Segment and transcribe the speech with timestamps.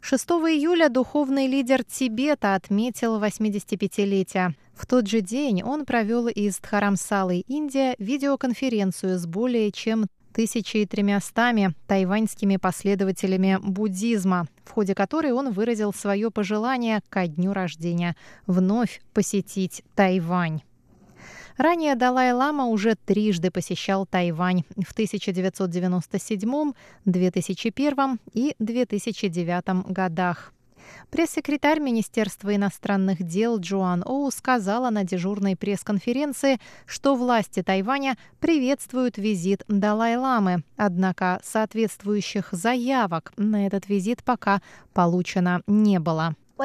[0.00, 4.54] 6 июля духовный лидер Тибета отметил 85-летие.
[4.76, 12.56] В тот же день он провел из Дхарамсалы, Индия, видеоконференцию с более чем 1300 тайваньскими
[12.56, 20.62] последователями буддизма, в ходе которой он выразил свое пожелание ко дню рождения вновь посетить Тайвань.
[21.56, 26.72] Ранее Далай-Лама уже трижды посещал Тайвань в 1997,
[27.04, 30.52] 2001 и 2009 годах.
[31.10, 39.64] Пресс-секретарь Министерства иностранных дел Джоан Оу сказала на дежурной пресс-конференции, что власти Тайваня приветствуют визит
[39.68, 44.60] Далай-ламы, однако соответствующих заявок на этот визит пока
[44.92, 46.34] получено не было.
[46.56, 46.62] В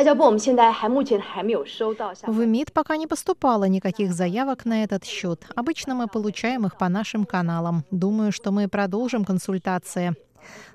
[2.45, 5.47] МИД пока не поступало никаких заявок на этот счет.
[5.55, 7.83] Обычно мы получаем их по нашим каналам.
[7.89, 10.15] Думаю, что мы продолжим консультации.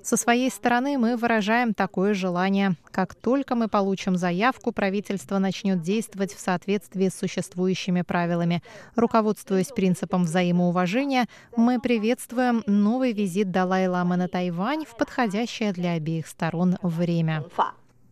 [0.03, 2.77] Со своей стороны мы выражаем такое желание.
[2.91, 8.63] Как только мы получим заявку, правительство начнет действовать в соответствии с существующими правилами.
[8.97, 11.27] Руководствуясь принципом взаимоуважения,
[11.57, 17.45] мы приветствуем новый визит Далай-ламы на Тайвань в подходящее для обеих сторон время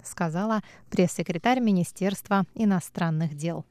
[0.04, 3.64] сказала пресс-секретарь Министерства иностранных дел.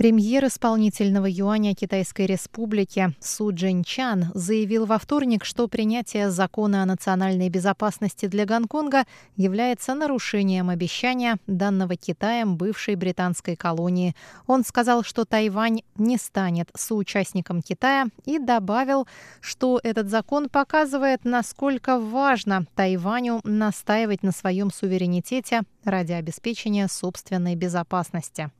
[0.00, 7.50] Премьер исполнительного юаня Китайской Республики Су Чан заявил во вторник, что принятие закона о национальной
[7.50, 9.04] безопасности для Гонконга
[9.36, 14.16] является нарушением обещания данного Китаем бывшей британской колонии.
[14.46, 19.06] Он сказал, что Тайвань не станет соучастником Китая и добавил,
[19.42, 28.50] что этот закон показывает, насколько важно Тайваню настаивать на своем суверенитете ради обеспечения собственной безопасности.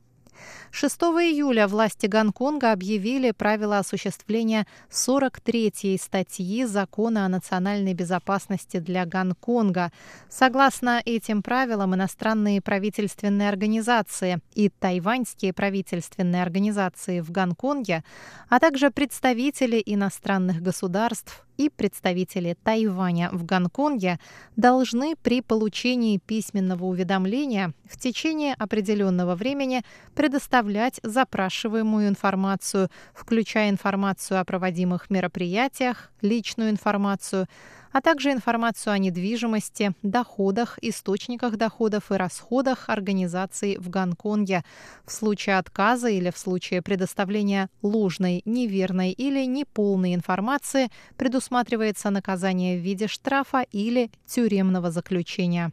[0.70, 9.92] 6 июля власти Гонконга объявили правила осуществления 43-й статьи Закона о национальной безопасности для Гонконга.
[10.28, 18.04] Согласно этим правилам, иностранные правительственные организации и тайваньские правительственные организации в Гонконге,
[18.48, 24.18] а также представители иностранных государств и представители Тайваня в Гонконге
[24.56, 29.82] должны при получении письменного уведомления в течение определенного времени
[30.30, 37.48] предоставлять запрашиваемую информацию, включая информацию о проводимых мероприятиях, личную информацию,
[37.90, 44.62] а также информацию о недвижимости, доходах, источниках доходов и расходах организаций в Гонконге.
[45.04, 52.82] В случае отказа или в случае предоставления ложной, неверной или неполной информации предусматривается наказание в
[52.82, 55.72] виде штрафа или тюремного заключения.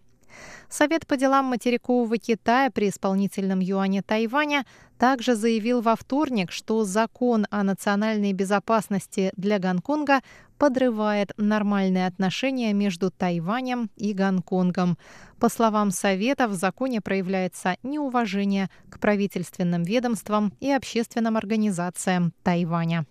[0.69, 4.65] Совет по делам материкового Китая при исполнительном юане Тайваня
[4.97, 10.21] также заявил во вторник, что закон о национальной безопасности для Гонконга
[10.57, 14.97] подрывает нормальные отношения между Тайванем и Гонконгом.
[15.39, 23.05] По словам Совета, в законе проявляется неуважение к правительственным ведомствам и общественным организациям Тайваня.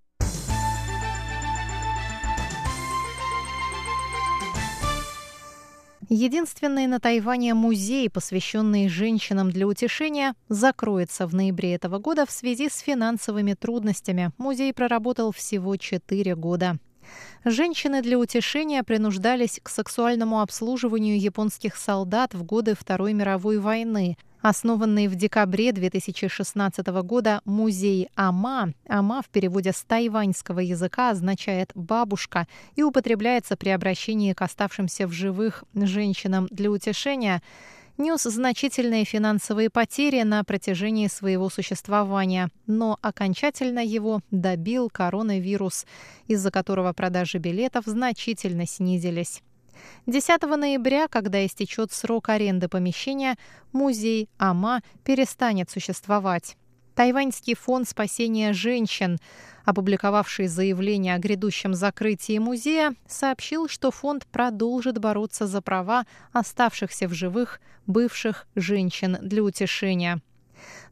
[6.08, 12.68] Единственный на Тайване музей, посвященный женщинам для утешения, закроется в ноябре этого года в связи
[12.68, 14.30] с финансовыми трудностями.
[14.38, 16.78] Музей проработал всего четыре года.
[17.44, 24.16] Женщины для утешения принуждались к сексуальному обслуживанию японских солдат в годы Второй мировой войны.
[24.48, 32.46] Основанный в декабре 2016 года музей Ама, Ама в переводе с тайваньского языка означает «бабушка»
[32.76, 37.42] и употребляется при обращении к оставшимся в живых женщинам для утешения–
[37.98, 45.86] нес значительные финансовые потери на протяжении своего существования, но окончательно его добил коронавирус,
[46.28, 49.42] из-за которого продажи билетов значительно снизились.
[50.06, 53.36] 10 ноября, когда истечет срок аренды помещения,
[53.72, 56.56] музей АМА перестанет существовать.
[56.94, 59.18] Тайваньский фонд спасения женщин,
[59.66, 67.12] опубликовавший заявление о грядущем закрытии музея, сообщил, что фонд продолжит бороться за права оставшихся в
[67.12, 70.22] живых бывших женщин для утешения.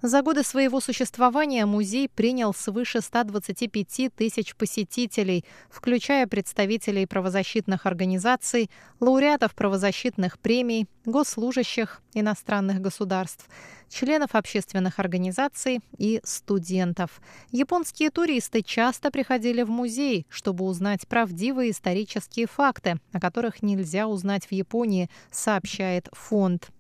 [0.03, 8.71] За годы своего существования музей принял свыше 125 тысяч посетителей, включая представителей правозащитных организаций,
[9.01, 13.49] лауреатов правозащитных премий, госслужащих иностранных государств,
[13.89, 17.21] членов общественных организаций и студентов.
[17.51, 24.47] Японские туристы часто приходили в музей, чтобы узнать правдивые исторические факты, о которых нельзя узнать
[24.47, 26.71] в Японии, сообщает фонд.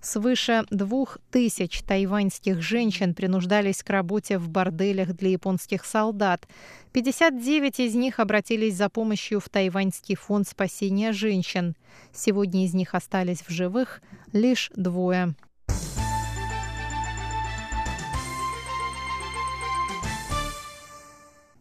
[0.00, 6.48] Свыше двух тысяч тайваньских женщин принуждались к работе в борделях для японских солдат.
[6.92, 11.76] 59 из них обратились за помощью в Тайваньский фонд спасения женщин.
[12.12, 14.02] Сегодня из них остались в живых
[14.32, 15.34] лишь двое.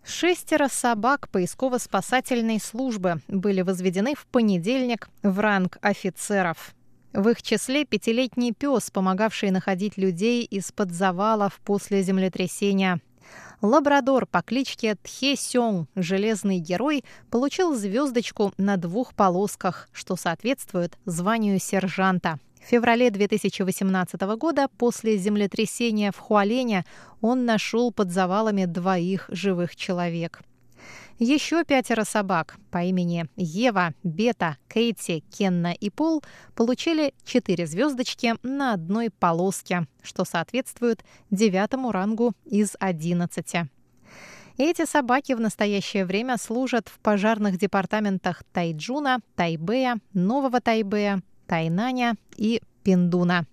[0.03, 6.75] Шестеро собак поисково-спасательной службы были возведены в понедельник в ранг офицеров.
[7.13, 13.01] В их числе пятилетний пес, помогавший находить людей из-под завалов после землетрясения.
[13.61, 21.59] Лабрадор по кличке Тхе Сёng, железный герой, получил звездочку на двух полосках, что соответствует званию
[21.59, 22.39] сержанта.
[22.63, 26.85] В феврале 2018 года после землетрясения в Хуалене
[27.19, 30.41] он нашел под завалами двоих живых человек.
[31.23, 36.23] Еще пятеро собак по имени Ева, Бета, Кейти, Кенна и Пол
[36.55, 43.69] получили четыре звездочки на одной полоске, что соответствует девятому рангу из одиннадцати.
[44.57, 52.63] Эти собаки в настоящее время служат в пожарных департаментах Тайджуна, Тайбэя, Нового Тайбэя, Тайнаня и
[52.81, 53.45] Пиндуна.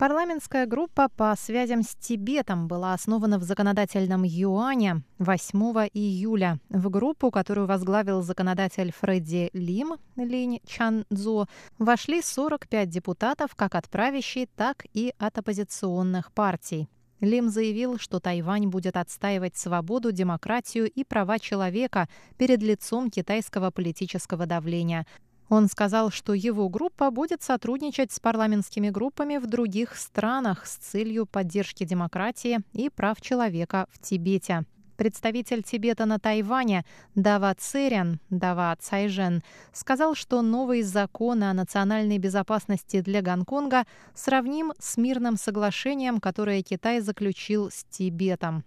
[0.00, 5.58] Парламентская группа по связям с Тибетом была основана в законодательном юане 8
[5.92, 6.58] июля.
[6.70, 11.48] В группу, которую возглавил законодатель Фредди Лим Линь Чанзо,
[11.78, 16.88] вошли 45 депутатов как от правящей, так и от оппозиционных партий.
[17.20, 22.08] Лим заявил, что Тайвань будет отстаивать свободу, демократию и права человека
[22.38, 25.06] перед лицом китайского политического давления.
[25.50, 31.26] Он сказал, что его группа будет сотрудничать с парламентскими группами в других странах с целью
[31.26, 34.64] поддержки демократии и прав человека в Тибете.
[34.96, 36.84] Представитель Тибета на Тайване
[37.16, 39.42] Дава Церян, Дава Цайжен,
[39.72, 47.00] сказал, что новый закон о национальной безопасности для Гонконга сравним с мирным соглашением, которое Китай
[47.00, 48.62] заключил с Тибетом.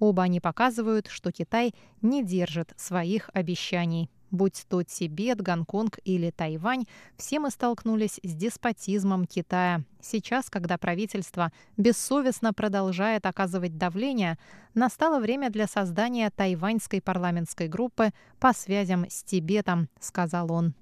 [0.00, 4.10] Оба они показывают, что Китай не держит своих обещаний.
[4.34, 6.86] Будь то Тибет, Гонконг или Тайвань,
[7.16, 9.84] все мы столкнулись с деспотизмом Китая.
[10.00, 14.36] Сейчас, когда правительство бессовестно продолжает оказывать давление,
[14.74, 18.10] настало время для создания тайваньской парламентской группы
[18.40, 20.74] по связям с Тибетом, сказал он.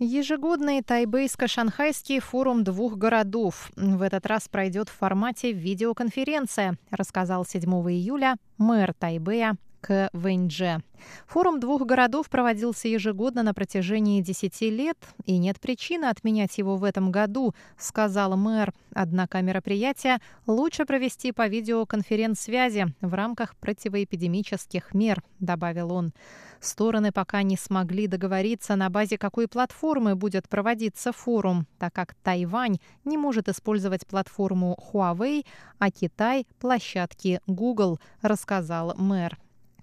[0.00, 3.72] Ежегодный тайбейско-шанхайский форум двух городов.
[3.74, 10.82] В этот раз пройдет в формате видеоконференция, рассказал 7 июля мэр Тайбэя к Вэньдже.
[11.26, 16.84] Форум двух городов проводился ежегодно на протяжении 10 лет, и нет причины отменять его в
[16.84, 18.72] этом году, сказал мэр.
[18.94, 26.12] Однако мероприятие лучше провести по видеоконференц-связи в рамках противоэпидемических мер, добавил он.
[26.60, 32.78] Стороны пока не смогли договориться, на базе какой платформы будет проводиться форум, так как Тайвань
[33.04, 35.46] не может использовать платформу Huawei,
[35.78, 39.38] а Китай– площадки Google, рассказал мэр.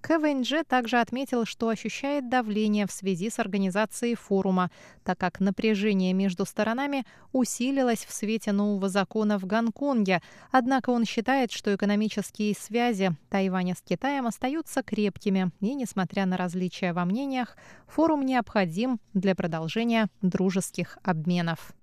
[0.08, 4.70] КВНЖ также отметил, что ощущает давление в связи с организацией форума,
[5.04, 10.22] так как напряжение между сторонами усилилось в свете нового закона в Гонконге.
[10.52, 16.94] Однако он считает, что экономические связи Тайваня с Китаем остаются крепкими, и, несмотря на различия
[16.94, 17.58] во мнениях,
[17.88, 21.74] форум необходим для продолжения дружеских обменов.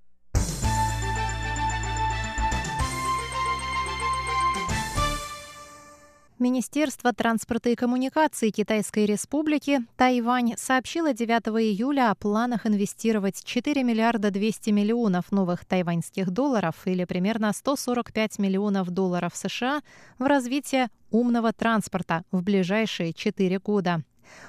[6.43, 11.31] Министерство транспорта и коммуникаций Китайской Республики Тайвань сообщило 9
[11.63, 18.91] июля о планах инвестировать 4 миллиарда 200 миллионов новых тайваньских долларов или примерно 145 миллионов
[18.91, 19.83] долларов США
[20.19, 24.03] в развитие умного транспорта в ближайшие 4 года.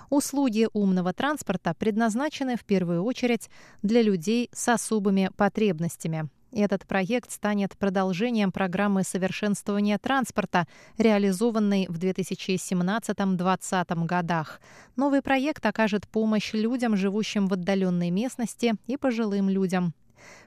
[0.10, 3.52] Услуги умного транспорта предназначены в первую очередь
[3.84, 6.28] для людей с особыми потребностями.
[6.56, 10.68] Этот проект станет продолжением программы совершенствования транспорта,
[11.00, 14.62] реализованной в 2017-2020 годах.
[14.96, 19.96] Новый проект окажет помощь людям, живущим в отдаленной местности, и пожилым людям.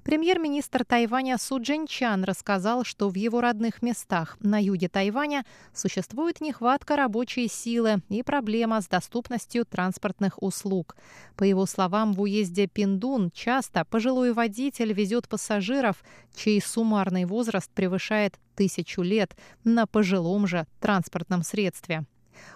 [0.04, 6.96] Премьер-министр Тайваня Су Чан рассказал, что в его родных местах на юге Тайваня существует нехватка
[6.96, 10.96] рабочей силы и проблема с доступностью транспортных услуг.
[11.36, 16.04] По его словам, в уезде Пиндун часто пожилой водитель везет пассажиров,
[16.34, 22.06] чей суммарный возраст превышает тысячу лет, на пожилом же транспортном средстве.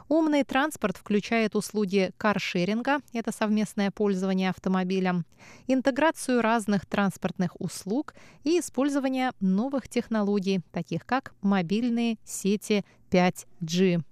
[0.09, 5.25] Умный транспорт включает услуги каршеринга– это совместное пользование автомобилем,
[5.67, 14.03] интеграцию разных транспортных услуг и использование новых технологий, таких как мобильные сети 5G.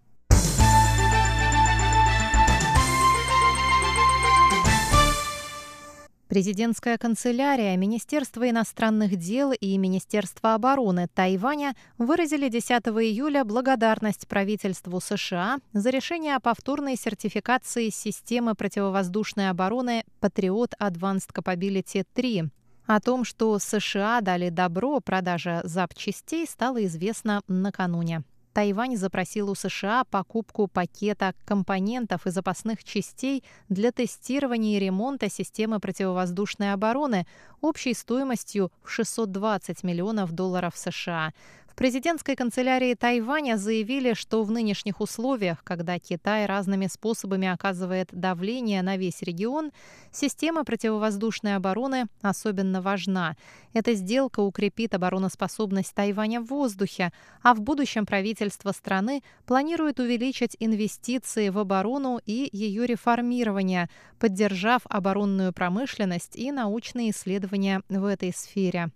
[6.29, 15.59] Президентская канцелярия, Министерство иностранных дел и Министерство обороны Тайваня выразили 10 июля благодарность правительству США
[15.73, 22.51] за решение о повторной сертификации системы противовоздушной обороны Patriot Advanced Capability 3.
[22.87, 28.23] О том, что США дали добро продаже запчастей, стало известно накануне.
[28.59, 35.79] Тайвань запросил у США покупку пакета компонентов и запасных частей для тестирования и ремонта системы
[35.79, 37.25] противовоздушной обороны
[37.61, 41.33] общей стоимостью в 620 миллионов долларов США
[41.79, 48.97] президентской канцелярии Тайваня заявили, что в нынешних условиях, когда Китай разными способами оказывает давление на
[48.97, 49.71] весь регион,
[50.11, 53.37] система противовоздушной обороны особенно важна.
[53.75, 57.13] Эта сделка укрепит обороноспособность Тайваня в воздухе,
[57.45, 65.53] а в будущем правительство страны планирует увеличить инвестиции в оборону и ее реформирование, поддержав оборонную
[65.53, 68.91] промышленность и научные исследования в этой сфере.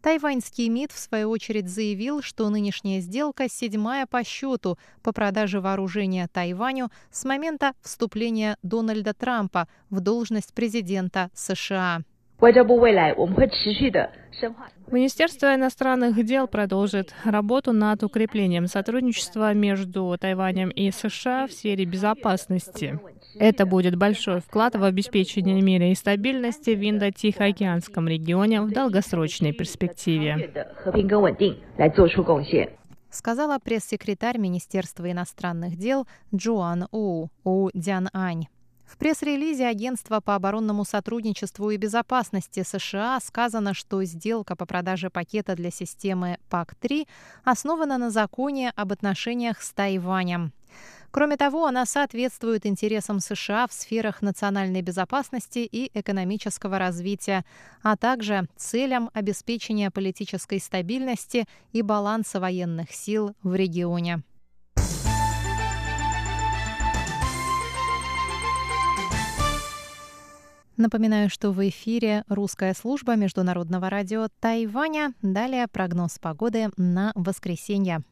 [0.00, 6.28] Тайваньский МИД, в свою очередь, заявил, что нынешняя сделка седьмая по счету по продаже вооружения
[6.32, 12.02] Тайваню с момента вступления Дональда Трампа в должность президента США.
[14.90, 23.00] Министерство иностранных дел продолжит работу над укреплением сотрудничества между Тайванем и США в сфере безопасности.
[23.40, 30.52] Это будет большой вклад в обеспечение мира и стабильности в Индо-Тихоокеанском регионе в долгосрочной перспективе.
[33.10, 38.46] Сказала пресс-секретарь Министерства иностранных дел Джоан У, У Дян Ань.
[38.88, 45.54] В пресс-релизе Агентства по оборонному сотрудничеству и безопасности США сказано, что сделка по продаже пакета
[45.54, 47.06] для системы ПАК-3
[47.44, 50.54] основана на законе об отношениях с Тайванем.
[51.10, 57.44] Кроме того, она соответствует интересам США в сферах национальной безопасности и экономического развития,
[57.82, 64.22] а также целям обеспечения политической стабильности и баланса военных сил в регионе.
[70.78, 75.12] Напоминаю, что в эфире русская служба международного радио Тайваня.
[75.22, 78.04] Далее прогноз погоды на воскресенье.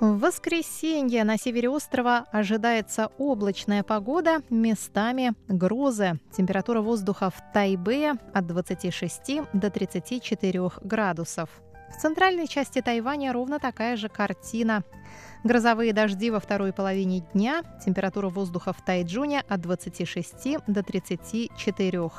[0.00, 6.18] В воскресенье на севере острова ожидается облачная погода, местами грозы.
[6.36, 11.48] Температура воздуха в Тайбе от 26 до 34 градусов.
[11.90, 14.84] В центральной части Тайваня ровно такая же картина.
[15.44, 22.10] Грозовые дожди во второй половине дня, температура воздуха в Тайджуне от 26 до 34.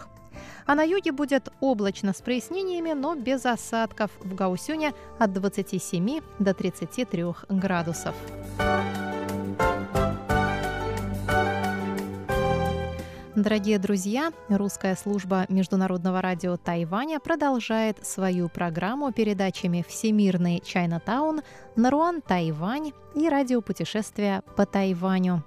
[0.65, 4.11] А на юге будет облачно с прояснениями, но без осадков.
[4.19, 8.15] В Гаусюне от 27 до 33 градусов.
[13.37, 21.43] Дорогие друзья, русская служба Международного радио Тайваня продолжает свою программу передачами «Всемирный Чайнатаун»,
[21.75, 25.43] «Наруан Тайвань» и радиопутешествия по Тайваню.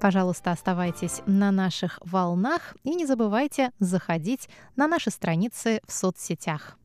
[0.00, 6.78] Пожалуйста, оставайтесь на наших волнах и не забывайте заходить на наши страницы в соцсетях.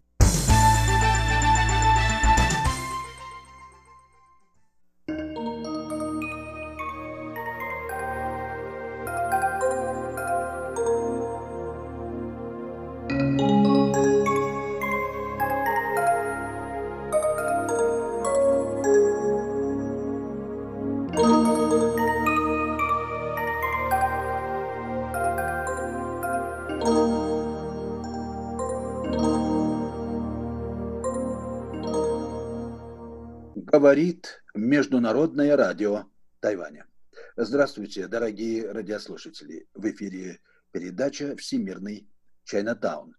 [33.78, 36.06] Говорит Международное радио
[36.40, 36.88] Тайваня.
[37.36, 39.68] Здравствуйте, дорогие радиослушатели.
[39.76, 40.40] В эфире
[40.72, 42.10] передача «Всемирный
[42.44, 43.16] Чайнатаун».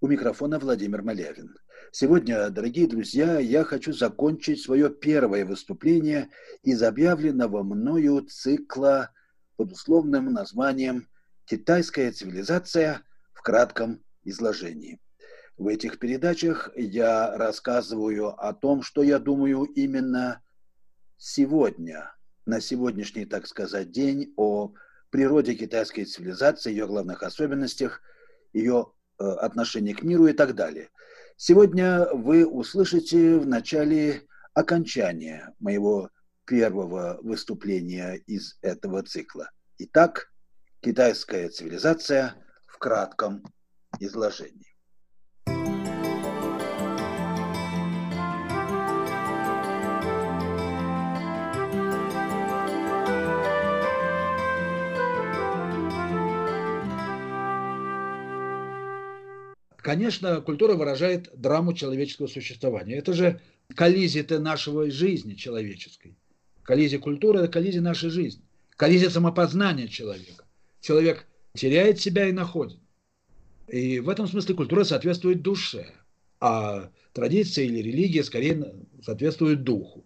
[0.00, 1.54] У микрофона Владимир Малявин.
[1.92, 6.30] Сегодня, дорогие друзья, я хочу закончить свое первое выступление
[6.62, 9.10] из объявленного мною цикла
[9.56, 11.10] под условным названием
[11.44, 13.02] «Китайская цивилизация
[13.34, 14.98] в кратком изложении».
[15.60, 20.40] В этих передачах я рассказываю о том, что я думаю именно
[21.18, 22.14] сегодня,
[22.46, 24.72] на сегодняшний, так сказать, день, о
[25.10, 28.00] природе китайской цивилизации, ее главных особенностях,
[28.54, 30.88] ее э, отношении к миру и так далее.
[31.36, 34.22] Сегодня вы услышите в начале
[34.54, 36.08] окончания моего
[36.46, 39.50] первого выступления из этого цикла.
[39.76, 40.32] Итак,
[40.80, 42.34] китайская цивилизация
[42.66, 43.44] в кратком
[43.98, 44.69] изложении.
[59.82, 62.96] Конечно, культура выражает драму человеческого существования.
[62.96, 63.40] Это же
[63.74, 66.16] коллизия нашего жизни человеческой.
[66.62, 68.42] Коллизия культуры– это коллизия нашей жизни.
[68.76, 70.44] Коллизия самопознания человека.
[70.80, 72.78] Человек теряет себя и находит.
[73.68, 75.92] И в этом смысле культура соответствует душе,
[76.40, 80.04] а традиция или религия скорее соответствует духу.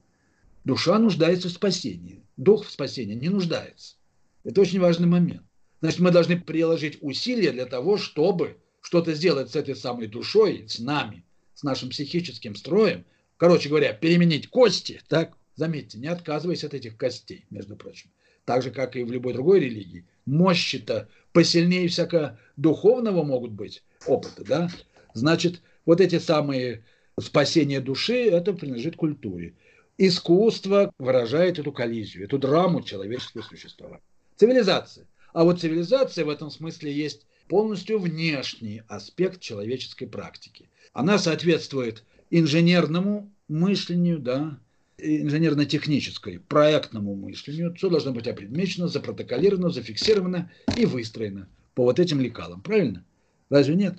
[0.64, 3.96] Душа нуждается в спасении, дух в спасении не нуждается.
[4.44, 5.42] Это очень важный момент.
[5.80, 10.78] Значит, мы должны приложить усилия для того, чтобы что-то сделать с этой самой душой, с
[10.78, 13.06] нами, с нашим психическим строем,
[13.38, 18.10] короче говоря, переменить кости, так, заметьте, не отказываясь от этих костей, между прочим,
[18.44, 24.44] так же, как и в любой другой религии, мощи-то посильнее всякого духовного могут быть опыта,
[24.44, 24.70] да,
[25.14, 26.84] значит, вот эти самые
[27.18, 29.54] спасения души, это принадлежит культуре.
[29.96, 34.02] Искусство выражает эту коллизию, эту драму человеческого существования.
[34.36, 35.06] Цивилизация.
[35.32, 40.68] А вот цивилизация в этом смысле есть полностью внешний аспект человеческой практики.
[40.92, 44.58] Она соответствует инженерному мышлению, да,
[44.98, 47.74] инженерно-технической, проектному мышлению.
[47.74, 52.60] Все должно быть опредмечено, запротоколировано, зафиксировано и выстроено по вот этим лекалам.
[52.60, 53.04] Правильно?
[53.50, 53.98] Разве нет?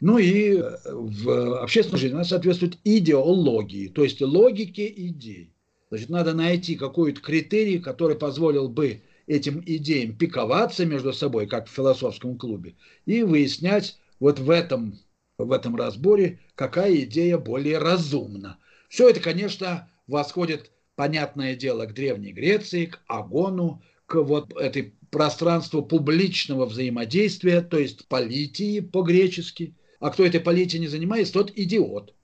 [0.00, 5.50] Ну и э, в общественной жизни она соответствует идеологии, то есть логике идей.
[5.88, 11.72] Значит, надо найти какой-то критерий, который позволил бы этим идеям пиковаться между собой, как в
[11.72, 14.98] философском клубе, и выяснять вот в этом,
[15.38, 18.58] в этом разборе, какая идея более разумна.
[18.88, 25.82] Все это, конечно, восходит, понятное дело, к Древней Греции, к Агону, к вот этой пространству
[25.82, 29.74] публичного взаимодействия, то есть политии по-гречески.
[29.98, 32.14] А кто этой политией не занимается, тот идиот.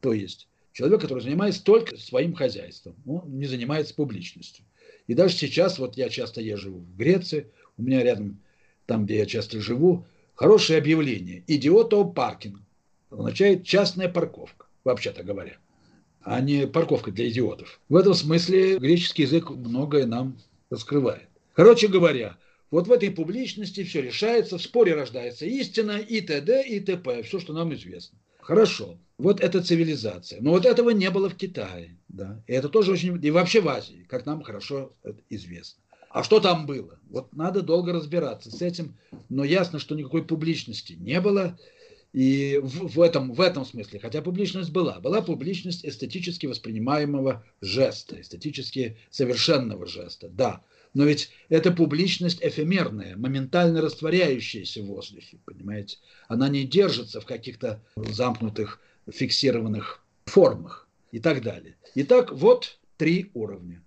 [0.00, 4.64] То есть человек, который занимается только своим хозяйством, он не занимается публичностью.
[5.06, 8.40] И даже сейчас, вот я часто езжу в Греции, у меня рядом,
[8.86, 11.42] там, где я часто живу, хорошее объявление.
[11.46, 12.60] Идиото паркинг.
[13.10, 15.58] Означает частная парковка, вообще-то говоря,
[16.22, 17.78] а не парковка для идиотов.
[17.90, 20.38] В этом смысле греческий язык многое нам
[20.70, 21.28] раскрывает.
[21.52, 22.38] Короче говоря,
[22.70, 26.66] вот в этой публичности все решается, в споре рождается истина и т.д.
[26.66, 27.22] и т.п.
[27.22, 28.18] Все, что нам известно.
[28.42, 28.98] Хорошо.
[29.18, 30.40] Вот это цивилизация.
[30.40, 31.96] Но вот этого не было в Китае.
[32.08, 32.42] Да?
[32.48, 33.24] И это тоже очень...
[33.24, 34.92] И вообще в Азии, как нам хорошо
[35.30, 35.80] известно.
[36.10, 36.98] А что там было?
[37.08, 38.96] Вот надо долго разбираться с этим.
[39.28, 41.56] Но ясно, что никакой публичности не было.
[42.12, 48.20] И в, в, этом, в этом смысле, хотя публичность была, была публичность эстетически воспринимаемого жеста,
[48.20, 50.62] эстетически совершенного жеста, да.
[50.94, 55.98] Но ведь эта публичность эфемерная, моментально растворяющаяся в воздухе, понимаете?
[56.28, 61.76] Она не держится в каких-то замкнутых, фиксированных формах и так далее.
[61.94, 63.82] Итак, вот три уровня.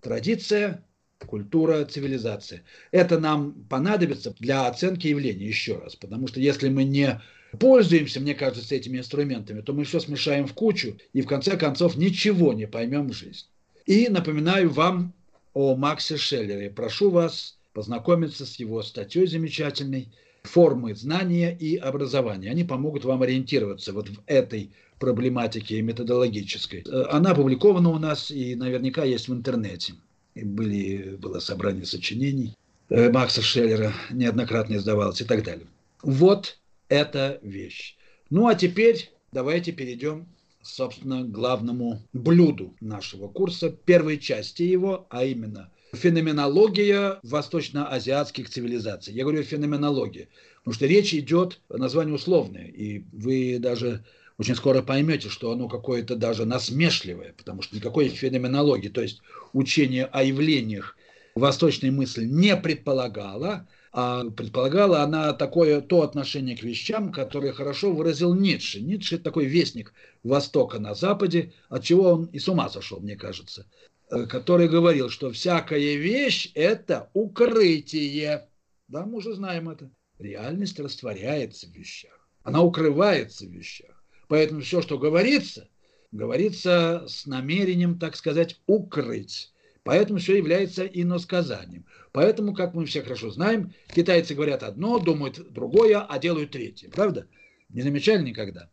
[0.00, 0.84] Традиция,
[1.26, 2.62] культура, цивилизация.
[2.90, 7.20] Это нам понадобится для оценки явления еще раз, потому что если мы не
[7.58, 11.96] пользуемся, мне кажется, этими инструментами, то мы все смешаем в кучу и в конце концов
[11.96, 13.48] ничего не поймем в жизни.
[13.86, 15.14] И напоминаю вам
[15.54, 16.70] о Максе Шеллере.
[16.70, 20.12] Прошу вас познакомиться с его статьей замечательной
[20.42, 22.50] «Формы знания и образования».
[22.50, 26.80] Они помогут вам ориентироваться вот в этой проблематике методологической.
[27.10, 29.94] Она опубликована у нас и наверняка есть в интернете.
[30.34, 32.54] Были, было собрание сочинений
[32.88, 35.66] э, Макса Шеллера, неоднократно издавалось и так далее.
[36.02, 37.96] Вот эта вещь.
[38.30, 40.26] Ну а теперь давайте перейдем
[40.64, 49.14] собственно, главному блюду нашего курса, первой части его, а именно феноменология восточноазиатских цивилизаций.
[49.14, 54.04] Я говорю феноменология, потому что речь идет, название условное, и вы даже
[54.38, 59.20] очень скоро поймете, что оно какое-то даже насмешливое, потому что никакой феноменологии, то есть
[59.52, 60.96] учение о явлениях
[61.34, 68.34] восточной мысли не предполагало, а предполагала она такое то отношение к вещам, которое хорошо выразил
[68.34, 68.80] Ницше.
[68.80, 73.66] Ницше– такой вестник Востока на Западе, от чего он и с ума сошел, мне кажется,
[74.10, 78.48] э, который говорил, что всякая вещь– это укрытие.
[78.88, 79.88] Да, мы уже знаем это.
[80.18, 82.28] Реальность растворяется в вещах.
[82.42, 84.04] Она укрывается в вещах.
[84.26, 85.68] Поэтому все, что говорится,
[86.10, 89.52] говорится с намерением, так сказать, укрыть.
[89.84, 91.84] Поэтому все является иносказанием.
[92.12, 96.88] Поэтому, как мы все хорошо знаем, китайцы говорят одно, думают другое, а делают третье.
[96.88, 97.26] Правда?
[97.68, 98.70] Не замечали никогда?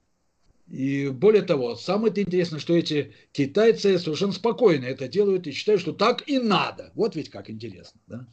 [0.70, 5.92] И более того, самое интересное, что эти китайцы совершенно спокойно это делают и считают, что
[5.92, 6.92] так и надо.
[6.96, 8.00] Вот ведь как интересно.
[8.08, 8.26] Да?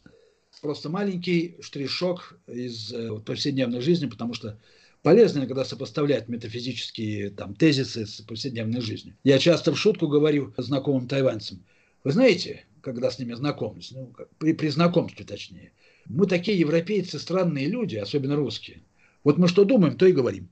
[0.63, 4.57] Просто маленький штришок из э, повседневной жизни, потому что
[5.03, 9.17] полезно иногда сопоставлять метафизические там, тезисы с повседневной жизнью.
[9.25, 11.65] Я часто в шутку говорю знакомым тайваньцам,
[12.05, 15.73] вы знаете, когда с ними знакомлюсь, ну, при, при знакомстве точнее.
[16.07, 18.83] Мы такие европейцы, странные люди, особенно русские.
[19.25, 20.49] Вот мы что думаем, то и говорим.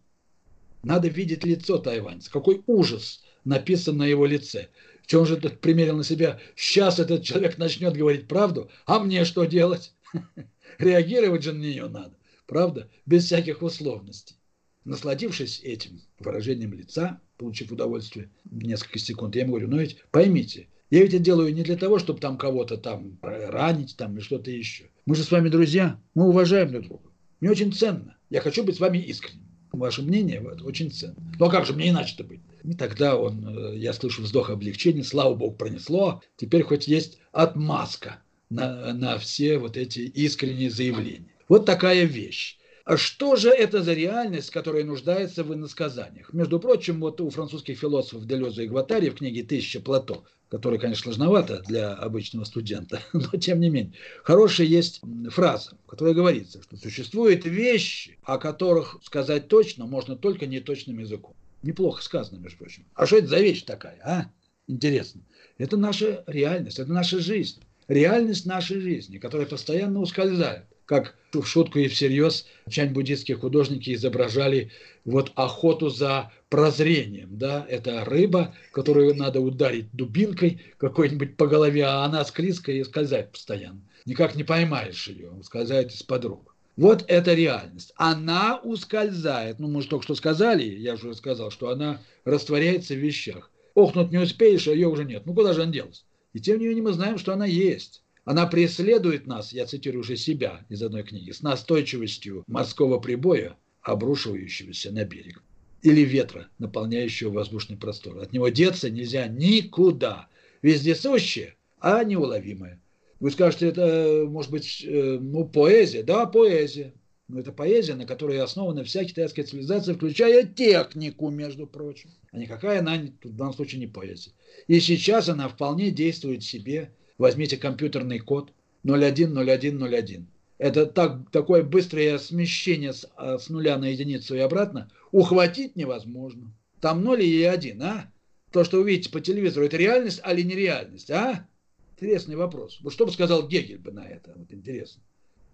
[0.82, 2.30] Надо видеть лицо тайваньца.
[2.30, 4.68] Какой ужас написан на его лице.
[5.06, 6.40] Что он же тут примерил на себя?
[6.54, 9.94] Сейчас этот человек начнет говорить правду, а мне что делать?
[10.78, 12.16] Реагировать же на нее надо.
[12.46, 12.90] Правда?
[13.06, 14.36] Без всяких условностей.
[14.84, 21.00] Насладившись этим выражением лица, получив удовольствие несколько секунд, я ему говорю, ну ведь поймите, я
[21.00, 24.84] ведь это делаю не для того, чтобы там кого-то там ранить там или что-то еще.
[25.04, 27.10] Мы же с вами друзья, мы уважаем друг друга.
[27.40, 28.16] Мне очень ценно.
[28.30, 29.46] Я хочу быть с вами искренним.
[29.72, 31.16] Ваше мнение вот, очень ценно.
[31.38, 32.40] Ну а как же мне иначе-то быть?
[32.64, 36.22] И тогда он, э, я слышу вздох облегчения, слава богу, пронесло.
[36.36, 41.32] Теперь хоть есть отмазка на, на все вот эти искренние заявления.
[41.48, 42.58] Вот такая вещь.
[42.94, 46.32] Что же это за реальность, которая нуждается в иносказаниях?
[46.32, 51.02] Между прочим, вот у французских философов Делеза и Гватари в книге «Тысяча Плато», которая, конечно,
[51.02, 56.76] сложновато для обычного студента, но тем не менее, хорошая есть фраза, в которой говорится, что
[56.76, 61.34] существуют вещи, о которых сказать точно можно только неточным языком.
[61.64, 62.84] Неплохо сказано, между прочим.
[62.94, 64.30] А что это за вещь такая, а?
[64.68, 65.22] Интересно.
[65.58, 67.60] Это наша реальность, это наша жизнь.
[67.88, 74.70] Реальность нашей жизни, которая постоянно ускользает как в шутку и всерьез чань-буддистские художники изображали
[75.04, 77.36] вот охоту за прозрением.
[77.36, 77.66] Да?
[77.68, 83.80] Это рыба, которую надо ударить дубинкой какой-нибудь по голове, а она склизкая и скользает постоянно.
[84.06, 86.54] Никак не поймаешь ее, скользает из-под рук.
[86.76, 87.92] Вот это реальность.
[87.96, 89.58] Она ускользает.
[89.58, 93.50] Ну, мы же только что сказали, я уже сказал, что она растворяется в вещах.
[93.74, 95.26] Охнуть не успеешь, а ее уже нет.
[95.26, 96.04] Ну, куда же она делась?
[96.32, 98.02] И тем не менее мы знаем, что она есть.
[98.26, 104.90] Она преследует нас, я цитирую уже себя из одной книги, с настойчивостью морского прибоя, обрушивающегося
[104.90, 105.44] на берег,
[105.82, 108.18] или ветра, наполняющего воздушный простор.
[108.18, 110.26] От него деться нельзя никуда.
[110.60, 112.80] Вездесущее, а неуловимое.
[113.20, 116.02] Вы скажете, это может быть э, ну, поэзия.
[116.02, 116.94] Да, поэзия.
[117.28, 122.10] Но это поэзия, на которой основана вся китайская цивилизация, включая технику, между прочим.
[122.32, 124.32] А никакая она в данном случае не поэзия.
[124.66, 128.52] И сейчас она вполне действует себе Возьмите компьютерный код
[128.84, 130.26] 010101.
[130.58, 136.52] Это так, такое быстрое смещение с, а, с нуля на единицу и обратно ухватить невозможно.
[136.80, 138.12] Там 0 и 1, а?
[138.52, 141.46] То, что вы видите по телевизору, это реальность, а ли нереальность, а?
[141.92, 142.78] Интересный вопрос.
[142.82, 144.32] Вот что бы сказал Гегель бы на это?
[144.36, 145.02] Вот интересно.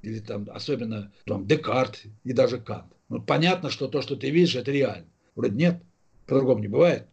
[0.03, 2.93] Или там, особенно там, Декарт и даже Кант.
[3.09, 5.07] Ну, понятно, что то, что ты видишь, это реально.
[5.37, 5.83] Вроде нет,
[6.27, 7.07] по-другому не бывает.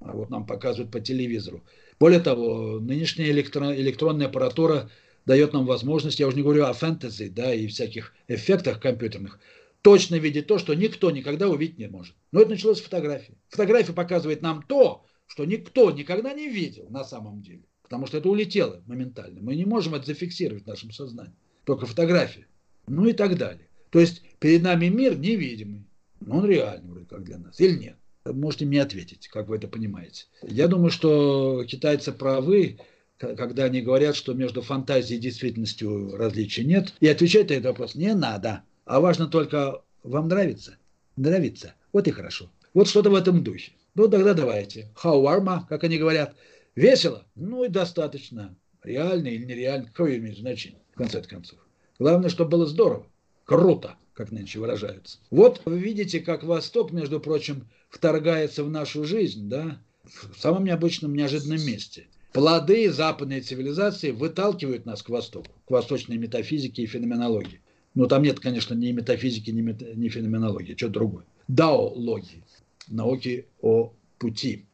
[0.00, 1.62] А вот нам показывают по телевизору.
[1.98, 4.90] Более того, нынешняя электрон, электронная аппаратура
[5.24, 9.40] дает нам возможность, я уже не говорю о фэнтези да, и всяких эффектах компьютерных,
[9.82, 12.14] точно видеть то, что никто никогда увидеть не может.
[12.32, 13.38] Но это началось с фотографии.
[13.48, 17.62] Фотография показывает нам то, что никто никогда не видел на самом деле.
[17.82, 19.40] потому что это улетело моментально.
[19.40, 22.46] Мы не можем это зафиксировать в нашем сознании, только фотографии.
[22.88, 23.68] Ну и так далее.
[23.90, 25.86] То есть перед нами мир невидимый,
[26.20, 27.96] но он реальный вроде как для нас, или нет?
[28.32, 30.24] Можете мне ответить, как вы это понимаете.
[30.42, 32.78] Я думаю, что китайцы правы,
[33.18, 36.94] когда они говорят, что между фантазией и действительностью различий нет.
[37.00, 38.62] И отвечать на этот вопрос не надо.
[38.84, 40.76] А важно только, вам нравится?
[41.16, 41.74] Нравится.
[41.92, 42.50] Вот и хорошо.
[42.74, 43.72] Вот что-то в этом духе.
[43.94, 44.90] Ну, тогда давайте.
[44.94, 46.34] Хауарма, как они говорят.
[46.74, 47.24] Весело?
[47.34, 48.54] Ну и достаточно.
[48.82, 51.58] Реально или нереально, какое имеет значение, в конце концов.
[51.98, 53.06] Главное, чтобы было здорово.
[53.44, 55.18] Круто, как нынче выражаются.
[55.30, 61.14] Вот вы видите, как Восток, между прочим, вторгается в нашу жизнь, да, в самом необычном,
[61.14, 62.06] неожиданном месте.
[62.32, 67.60] Плоды западной цивилизации выталкивают нас к Востоку, к восточной метафизике и феноменологии.
[67.94, 71.24] Но там нет, конечно, ни метафизики, ни, мета, ни феноменологии, что-то другое.
[71.48, 72.42] Даологии,
[72.88, 74.65] науки о пути.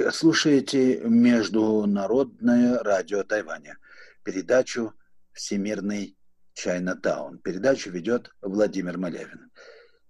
[0.00, 3.76] Вы слушаете Международное радио Тайваня,
[4.22, 4.94] передачу
[5.32, 6.16] «Всемирный
[6.54, 7.38] Чайна-таун».
[7.38, 9.50] Передачу ведет Владимир Малявин.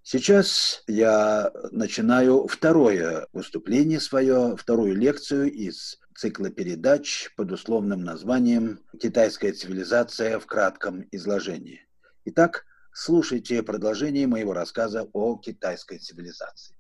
[0.05, 9.53] Сейчас я начинаю второе выступление свое, вторую лекцию из цикла передач под условным названием «Китайская
[9.53, 11.85] цивилизация в кратком изложении».
[12.27, 16.80] Итак, слушайте продолжение моего рассказа о китайской цивилизации.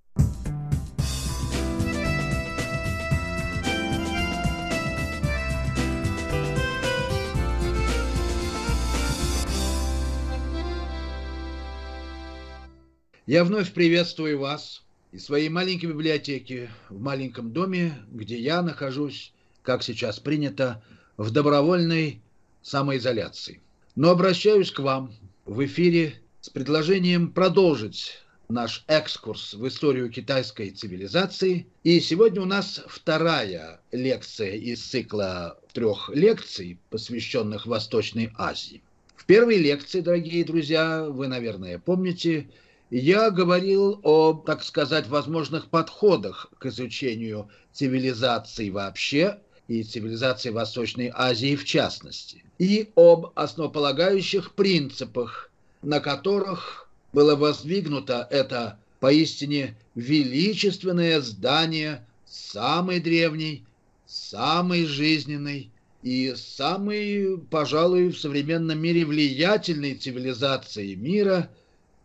[13.30, 19.84] Я вновь приветствую вас из своей маленькой библиотеки в маленьком доме, где я нахожусь, как
[19.84, 20.82] сейчас принято,
[21.16, 22.20] в добровольной
[22.62, 23.60] самоизоляции.
[23.94, 25.14] Но обращаюсь к вам
[25.46, 31.68] в эфире с предложением продолжить наш экскурс в историю китайской цивилизации.
[31.84, 38.82] И сегодня у нас вторая лекция из цикла трех лекций, посвященных Восточной Азии.
[39.14, 42.48] В первой лекции, дорогие друзья, вы, наверное, помните,
[42.90, 51.54] я говорил о, так сказать, возможных подходах к изучению цивилизации вообще и цивилизации Восточной Азии
[51.54, 55.50] в частности, и об основополагающих принципах,
[55.82, 63.64] на которых было воздвигнуто это поистине величественное здание самой древней,
[64.06, 65.70] самой жизненной
[66.02, 71.48] и самой, пожалуй, в современном мире влиятельной цивилизации мира–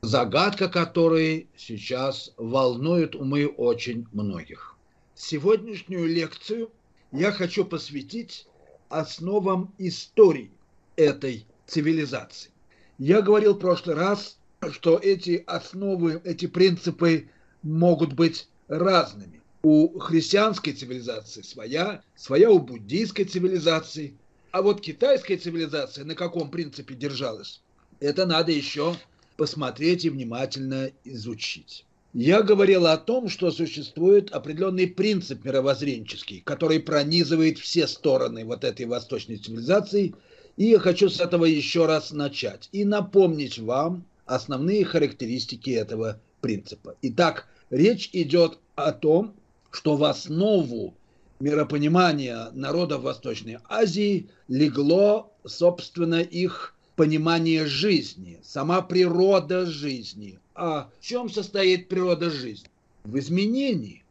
[0.05, 4.75] загадка которой сейчас волнует умы очень многих.
[5.15, 6.69] Сегодняшнюю лекцию
[7.11, 8.45] я хочу посвятить
[8.89, 10.51] основам истории
[10.95, 12.51] этой цивилизации.
[12.99, 14.37] Я говорил в прошлый раз,
[14.71, 17.29] что эти основы, эти принципы
[17.63, 19.41] могут быть разными.
[19.63, 24.15] У христианской цивилизации своя, своя у буддийской цивилизации.
[24.51, 27.61] А вот китайская цивилизация на каком принципе держалась,
[27.99, 28.95] это надо еще
[29.37, 31.85] посмотреть и внимательно изучить.
[32.13, 38.85] Я говорил о том, что существует определенный принцип мировоззренческий, который пронизывает все стороны вот этой
[38.85, 40.15] восточной цивилизации,
[40.55, 46.95] и я хочу с этого еще раз начать и напомнить вам основные характеристики этого принципа.
[47.01, 49.33] Итак, речь идет о том,
[49.71, 50.93] что в основу
[51.41, 60.39] миропонимания народов Восточной Азии легло, собственно, их понимание жизни, сама природа жизни.
[60.53, 62.69] А в чем состоит природа жизни?
[63.03, 64.03] В изменении,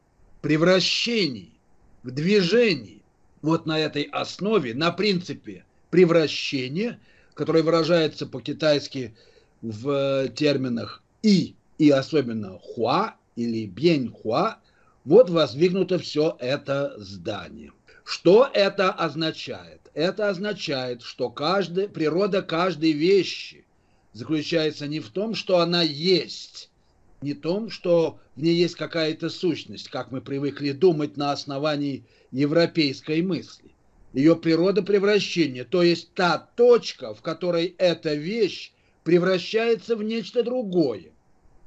[0.43, 1.53] превращении,
[2.03, 3.03] в движении.
[3.43, 6.99] Вот на этой основе, на принципе превращения,
[7.35, 9.15] которое выражается по-китайски
[9.61, 14.59] в терминах «и» и особенно «хуа» или «бьень-хуа»,
[15.05, 17.73] вот воздвигнуто все это здание.
[18.05, 19.81] Что это означает?
[19.95, 23.65] Это означает, что каждый, природа каждой вещи
[24.13, 26.71] заключается не в том, что она есть,
[27.23, 32.05] не в том, что в ней есть какая-то сущность, как мы привыкли думать на основании
[32.31, 33.71] европейской мысли.
[34.13, 41.13] Ее природа превращения, то есть та точка, в которой эта вещь превращается в нечто другое.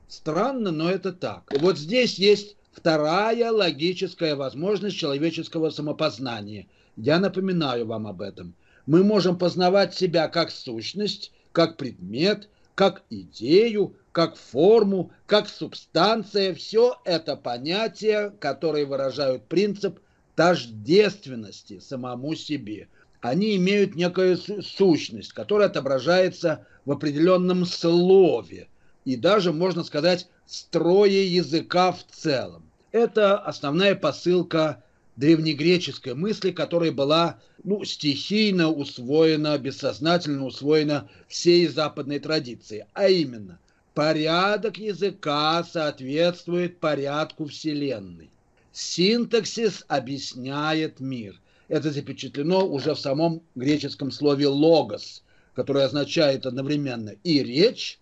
[0.08, 1.52] Странно, но это так.
[1.60, 8.56] Вот здесь есть вторая логическая возможность человеческого самопознания– я напоминаю вам об этом.
[8.88, 16.56] Мы можем познавать себя как сущность, как предмет, как идею, как форму, как субстанция.
[16.56, 20.00] Все это понятия, которые выражают принцип
[20.36, 22.88] тождественности самому себе.
[23.22, 28.68] они имеют некую сущность, которая отображается в определенном слове
[29.06, 32.66] и даже, можно сказать, строе языка в целом.
[32.91, 34.84] Это основная посылка
[35.17, 43.60] древнегреческой мысли, которая была ну, стихийно усвоена, бессознательно усвоена всей западной традиции, а именно
[43.93, 48.30] порядок языка соответствует порядку Вселенной.
[48.71, 51.36] Синтаксис объясняет мир.
[51.67, 55.23] Это запечатлено уже в самом греческом слове «логос»,
[55.56, 58.00] которое означает одновременно и речь,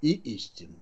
[0.00, 0.74] и истину.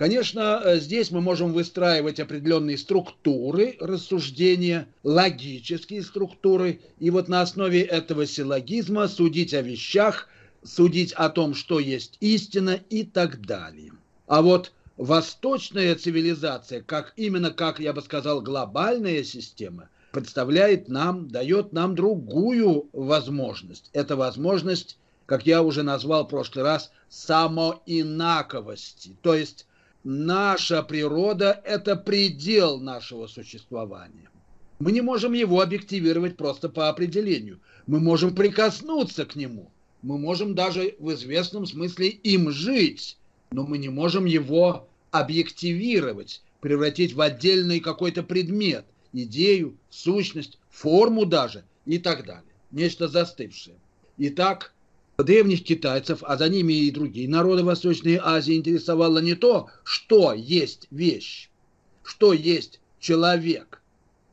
[0.00, 7.82] Конечно, э, здесь мы можем выстраивать определенные структуры рассуждения, логические структуры, и вот на основе
[7.82, 10.28] этого силлогизма судить о вещах,
[10.64, 13.92] судить о том, что есть истина и так далее.
[14.26, 21.74] А вот восточная цивилизация, как именно, как я бы сказал, глобальная система, представляет нам, дает
[21.74, 23.90] нам другую возможность.
[23.92, 29.66] Это возможность, как я уже назвал в прошлый раз, самоинаковости, то есть
[30.02, 34.30] Наша природа– это предел нашего существования.
[34.78, 37.60] Мы не можем его объективировать просто по определению.
[37.86, 39.70] Мы можем прикоснуться к нему.
[40.00, 43.18] Мы можем даже в известном смысле им жить,
[43.50, 51.64] но мы не можем его объективировать, превратить в отдельный какой-то предмет, идею, сущность, форму даже
[51.84, 52.44] и так далее.
[52.70, 53.76] Нечто застывшее.
[54.16, 54.72] Итак,
[55.22, 60.86] древних китайцев, а за ними и другие народы Восточной Азии интересовало не то, что есть
[60.90, 61.50] вещь,
[62.02, 63.82] что есть человек.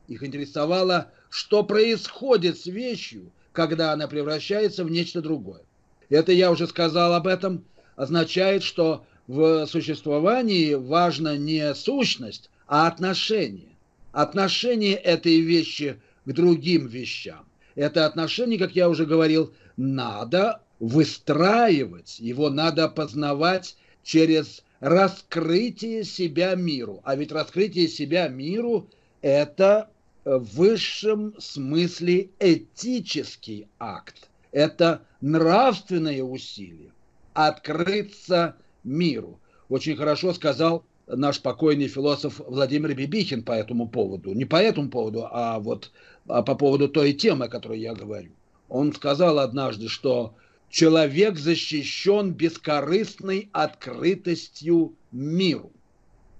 [0.06, 5.62] Их интересовало, что происходит с вещью, когда она превращается в нечто другое.
[6.08, 7.64] Это я уже сказал об этом,
[7.96, 13.76] означает, что в существовании важна не сущность, а отношение.
[14.12, 17.46] Отношение этой вещи к другим вещам.
[17.74, 27.00] Это отношение, как я уже говорил, надо выстраивать, его надо познавать через раскрытие себя миру.
[27.04, 28.88] А ведь раскрытие себя миру–
[29.22, 29.90] это
[30.24, 34.28] в высшем смысле этический акт.
[34.52, 36.92] Это нравственное усилие–
[37.34, 39.40] открыться миру.
[39.68, 44.32] Очень хорошо сказал наш покойный философ Владимир Бибихин по этому поводу.
[44.32, 45.90] Не по этому поводу, а вот
[46.26, 48.32] а по поводу той темы, о которой я говорю.
[48.68, 50.34] Он сказал однажды, что
[50.70, 55.72] человек защищен бескорыстной открытостью миру.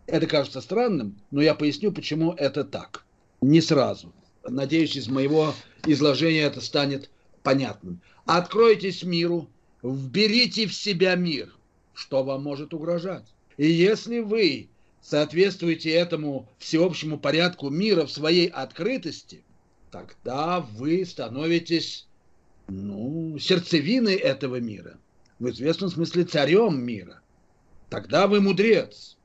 [0.07, 3.05] Это кажется странным, но я поясню, почему это так.
[3.41, 4.13] Не сразу.
[4.47, 5.55] Надеюсь, из моего
[5.87, 7.11] изложения это станет
[7.43, 8.01] понятным.
[8.25, 9.49] Откройтесь миру,
[9.83, 11.55] вберите в себя мир,
[11.95, 13.27] что вам может угрожать.
[13.57, 14.69] И если вы
[15.03, 19.45] соответствуете этому всеобщему порядку мира в своей открытости,
[19.91, 22.08] тогда вы становитесь
[22.69, 24.99] ну, сердцевиной этого мира,
[25.39, 27.21] в известном смысле царем мира.
[27.89, 29.17] Тогда вы мудрец.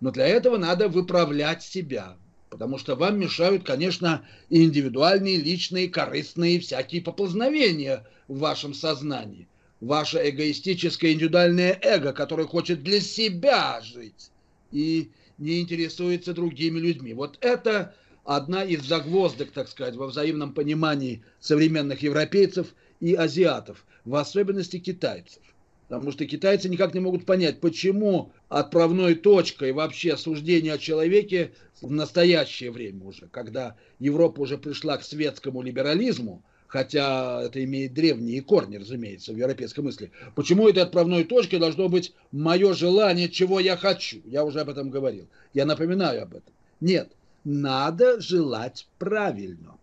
[0.00, 2.16] Но для этого надо выправлять себя,
[2.48, 9.46] потому что вам мешают, конечно, индивидуальные, личные, корыстные всякие поползновения в вашем сознании.
[9.80, 14.30] Ваше эгоистическое индивидуальное эго, которое хочет для себя жить
[14.72, 17.14] и не интересуется другими людьми.
[17.14, 24.14] Вот это одна из загвоздок, так сказать, во взаимном понимании современных европейцев и азиатов, в
[24.14, 25.42] особенности китайцев.
[25.88, 31.90] Потому что китайцы никак не могут понять, почему отправной точкой вообще суждения о человеке в
[31.90, 38.76] настоящее время уже, когда Европа уже пришла к светскому либерализму, хотя это имеет древние корни,
[38.76, 40.12] разумеется, в европейской мысли.
[40.36, 44.20] Почему этой отправной точкой должно быть мое желание, чего я хочу?
[44.24, 45.26] Я уже об этом говорил.
[45.52, 46.54] Я напоминаю об этом.
[46.80, 47.10] Нет,
[47.44, 49.76] надо желать правильно.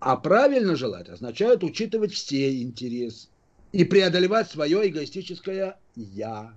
[0.00, 3.28] А правильно желать означает учитывать все интересы
[3.72, 6.52] и преодолевать свое эгоистическое «я».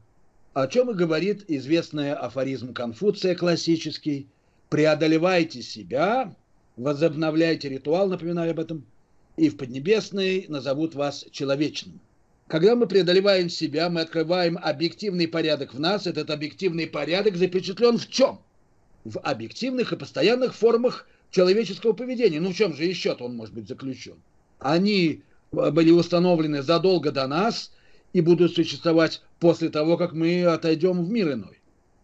[0.54, 4.28] О чем и говорит известный афоризм Конфуция классический
[4.70, 6.36] «Преодолевайте себя,
[6.76, 8.86] возобновляйте ритуал», напоминаю об этом,
[9.38, 12.02] и в Поднебесной назовут вас человечным.
[12.48, 16.08] Когда мы преодолеваем себя, мы открываем объективный порядок в нас.
[16.08, 18.40] Этот объективный порядок запечатлен в чем?
[19.08, 22.42] В объективных и постоянных формах человеческого поведения.
[22.42, 24.16] Ну в чем же еще-то он может быть заключен?
[24.60, 27.72] Они были установлены задолго до нас
[28.12, 31.58] и будут существовать после того, как мы отойдем в мир иной.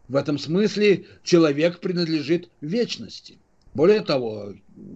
[0.07, 3.37] В этом смысле человек принадлежит вечности.
[3.73, 4.53] Более того,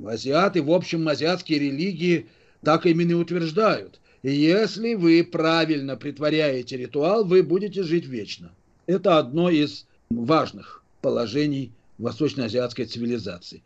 [0.08, 2.28] азиаты, в общем, азиатские религии
[2.64, 4.00] так именно и утверждают.
[4.24, 8.52] Если вы правильно притворяете ритуал, вы будете жить вечно.
[8.86, 13.64] Это одно из важных положений восточноазиатской цивилизации.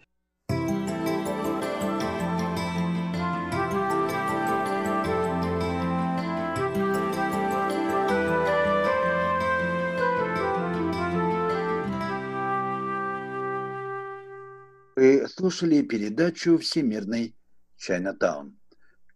[14.96, 17.36] Вы слушали передачу «Всемирный
[17.78, 18.58] Чайнатаун».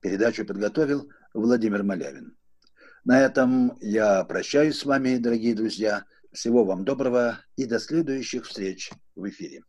[0.01, 2.36] Передачу подготовил Владимир Малявин.
[3.03, 6.05] На этом я прощаюсь с вами, дорогие друзья.
[6.34, 9.61] Всего вам доброго и до следующих встреч в эфире.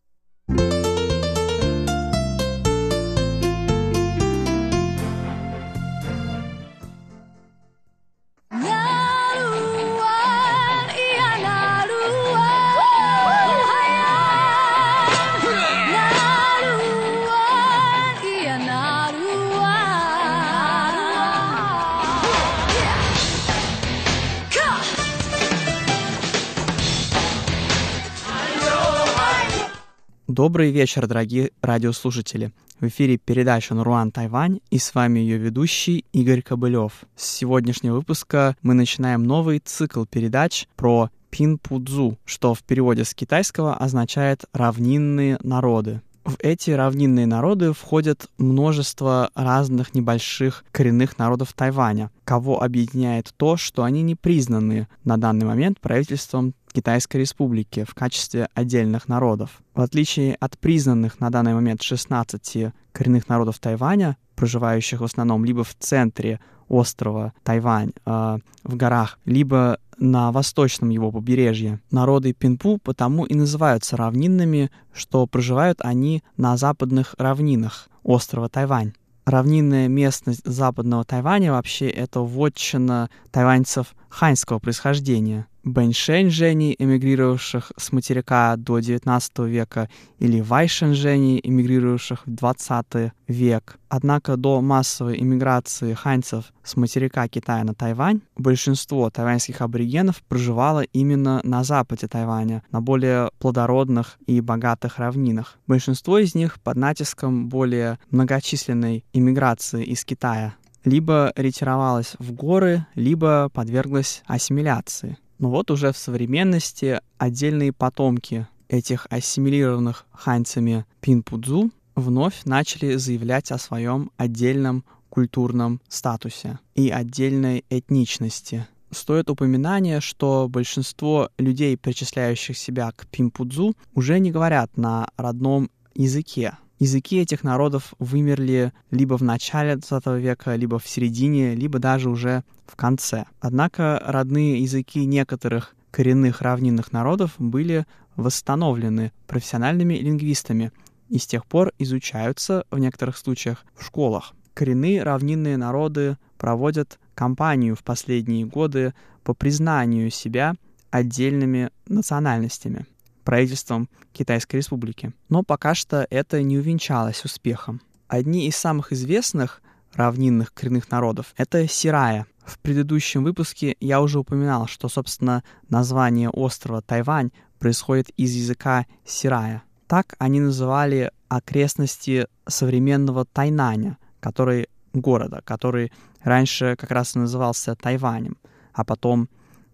[30.37, 32.53] Добрый вечер, дорогие радиослушатели.
[32.79, 36.93] В эфире передача «Наруан Тайвань» и с вами ее ведущий Игорь Кобылев.
[37.17, 43.77] С сегодняшнего выпуска мы начинаем новый цикл передач про Пинпудзу, что в переводе с китайского
[43.77, 46.03] означает «равнинные народы».
[46.27, 53.85] В эти равнинные народы входят множество разных небольших коренных народов Тайваня, кого объединяет то, что
[53.85, 59.63] они не признаны на данный момент правительством Китайской Республики в качестве отдельных народов.
[59.75, 65.65] В отличие от признанных на данный момент 16 коренных народов Тайваня, проживающих в основном либо
[65.65, 71.81] в центре острова Тайвань, э, в горах, либо на восточном его побережье.
[71.91, 78.93] Народы Пинпу потому и называются равнинными, что проживают они на западных равнинах острова Тайвань.
[79.25, 88.79] Равнинная местность западного Тайваня вообще это вотчина тайваньцев ханьского происхождения– бэньшэньжэней, эмигрировавших с материка до
[88.79, 93.79] XIX века, или вайшэньжэней, эмигрировавших в XX век.
[93.89, 101.41] Однако до массовой эмиграции ханьцев с материка Китая на Тайвань большинство тайваньских аборигенов проживало именно
[101.43, 105.59] на западе Тайваня, на более плодородных и богатых равнинах.
[105.67, 110.55] Большинство из них под натиском более многочисленной иммиграции из Китая
[110.85, 115.19] либо ретировалась в горы, либо подверглась ассимиляции.
[115.39, 123.59] Но вот уже в современности отдельные потомки этих ассимилированных ханьцами пинпудзу вновь начали заявлять о
[123.59, 128.67] своем отдельном культурном статусе и отдельной этничности.
[128.91, 136.57] Стоит упоминание, что большинство людей, причисляющих себя к пимпудзу, уже не говорят на родном языке,
[136.79, 142.45] Языки этих народов вымерли либо в начале 20 века, либо в середине, либо даже уже
[142.67, 143.25] в конце.
[143.41, 150.71] Однако родные языки некоторых коренных равнинных народов были восстановлены профессиональными лингвистами
[151.09, 154.35] и с тех пор изучаются в некоторых случаях в школах.
[154.53, 158.93] Коренные равнинные народы проводят кампанию в последние годы
[159.25, 160.55] по признанию себя
[160.91, 162.87] отдельными национальностями
[163.27, 165.13] правительством Китайской Республики.
[165.29, 167.83] Но пока что это не увенчалось успехом.
[168.09, 169.61] Одни из самых известных
[169.93, 172.27] равнинных коренных народов— это Сирая.
[172.45, 179.65] В предыдущем выпуске я уже упоминал, что, собственно, название острова Тайвань происходит из языка Сирая.
[179.89, 188.37] Так они называли окрестности современного Тайнаня, который города, который раньше как раз назывался Тайванем,
[188.73, 189.29] а потом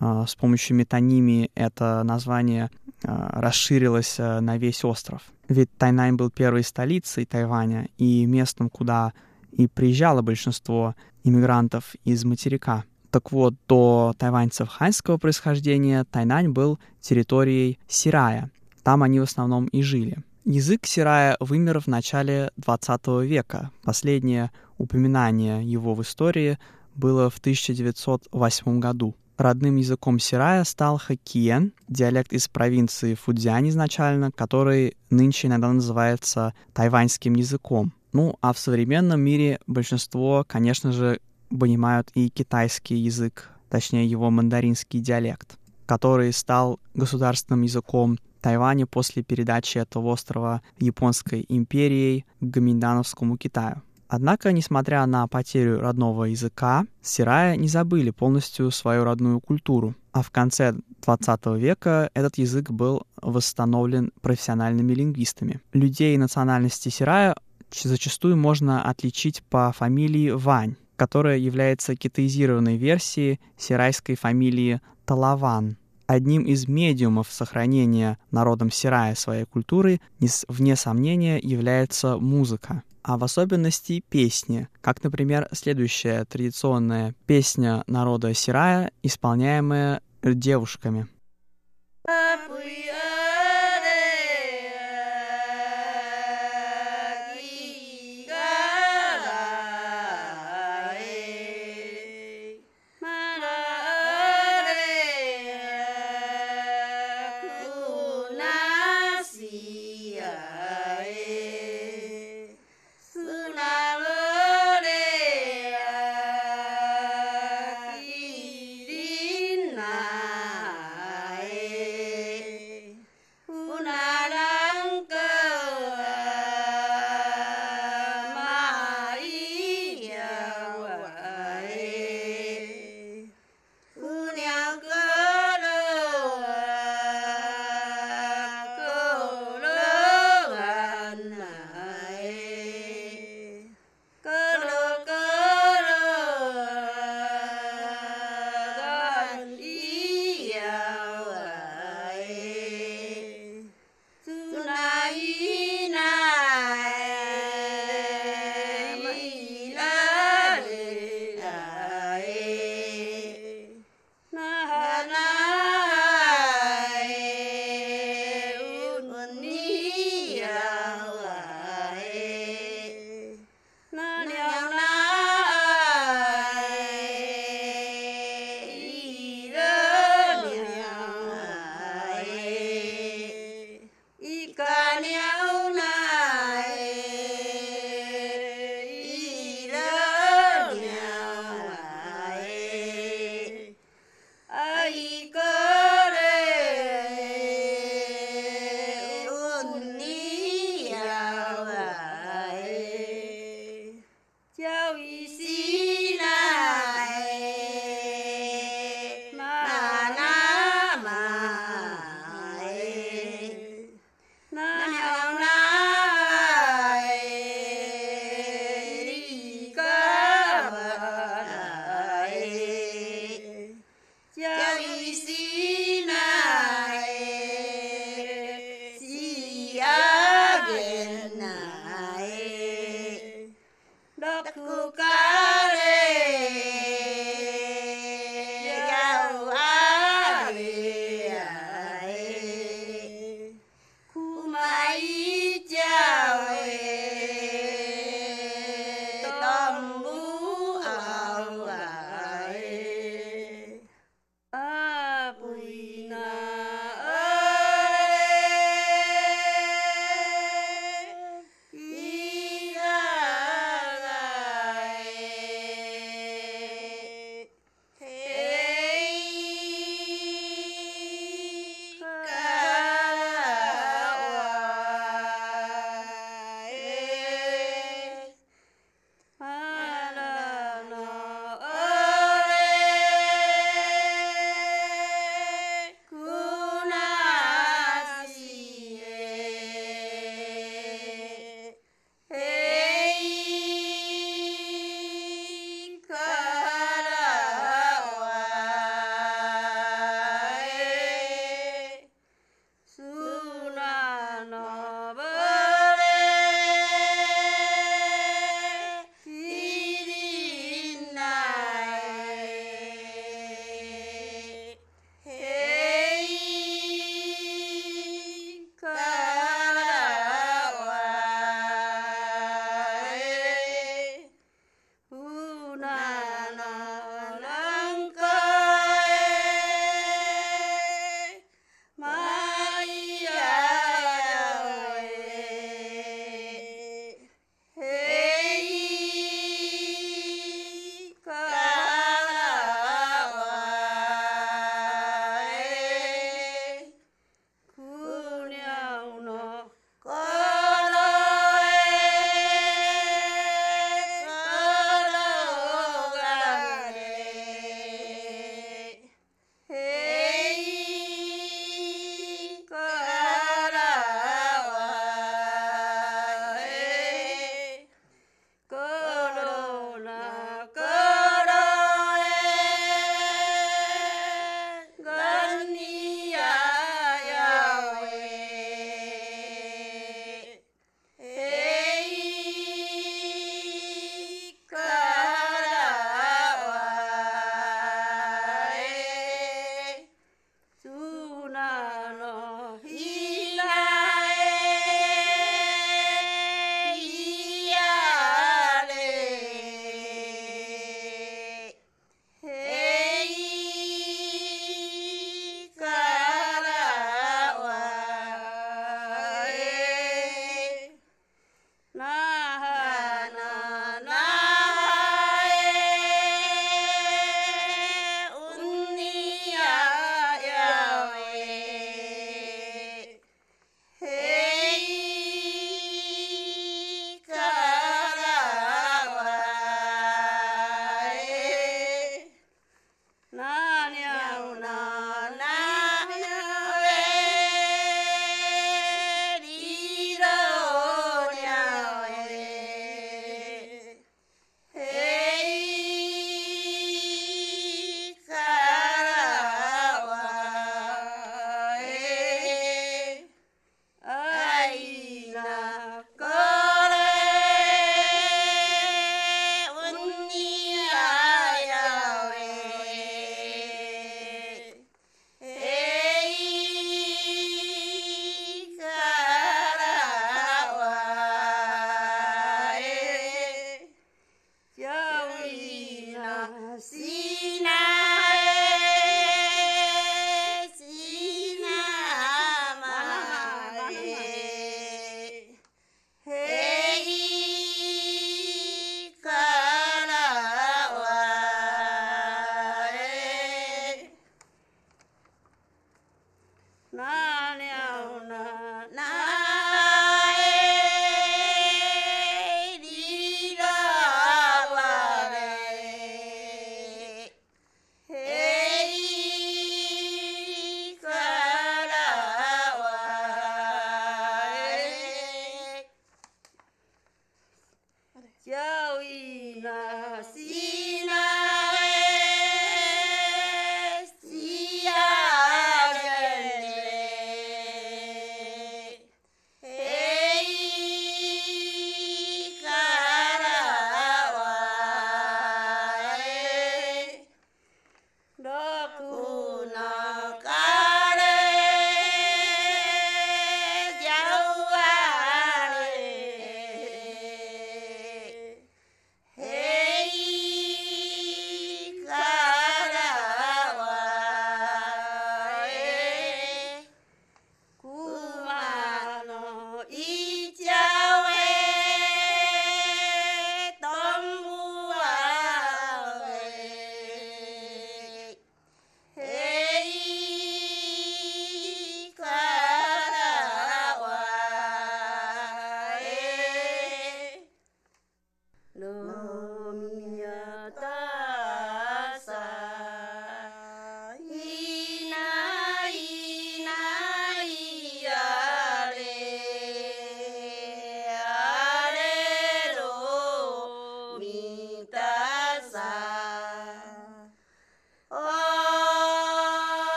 [0.00, 2.70] э, с помощью метонимии это название
[3.04, 5.22] расширилась э, на весь остров.
[5.48, 9.12] Ведь Тайнань был первой столицей Тайваня и местом, куда
[9.52, 12.84] и приезжало большинство иммигрантов из материка.
[13.10, 18.50] Так вот, до тайваньцев ханьского происхождения Тайнань был территорией Сирая.
[18.82, 20.18] Там они в основном и жили.
[20.44, 23.70] Язык Сирая вымер в начале 20 века.
[23.82, 26.58] Последнее упоминание его в истории
[26.94, 29.14] было в 1908 году.
[29.36, 37.34] Родным языком Сирая стал хоккиен, диалект из провинции Фудзянь изначально, который нынче иногда называется тайваньским
[37.34, 37.92] языком.
[38.12, 41.18] Ну, а в современном мире большинство, конечно же,
[41.50, 49.78] понимают и китайский язык, точнее его мандаринский диалект, который стал государственным языком Тайваня после передачи
[49.78, 53.82] этого острова Японской империей к Гаминдановскому Китаю.
[54.14, 60.30] Однако, несмотря на потерю родного языка, сирая не забыли полностью свою родную культуру, а в
[60.30, 65.60] конце XX века этот язык был восстановлен профессиональными лингвистами.
[65.72, 67.34] Людей национальности сирая
[67.72, 75.76] зачастую можно отличить по фамилии Вань, которая является китаизированной версией сирайской фамилии Талаван.
[76.06, 80.00] Одним из медиумов сохранения народом Сирая своей культуры,
[80.48, 88.92] вне сомнения, является музыка а в особенности песни, как, например, следующая традиционная песня народа Сирая,
[89.02, 91.06] исполняемая девушками.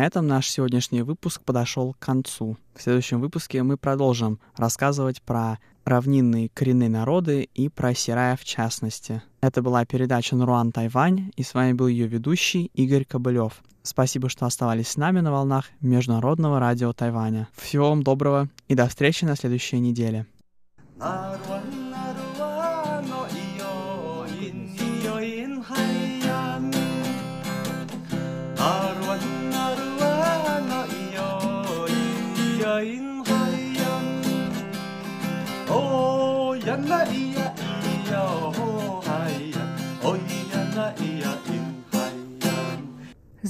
[0.00, 2.56] На этом наш сегодняшний выпуск подошел к концу.
[2.74, 9.20] В следующем выпуске мы продолжим рассказывать про равнинные коренные народы и про Сирая в частности.
[9.42, 13.60] Это была передача «Наруан Тайвань», и с вами был ее ведущий Игорь Кобылев.
[13.82, 17.48] Спасибо, что оставались с нами на волнах Международного радио Тайваня.
[17.54, 20.24] Всего вам доброго и до встречи на следующей неделе.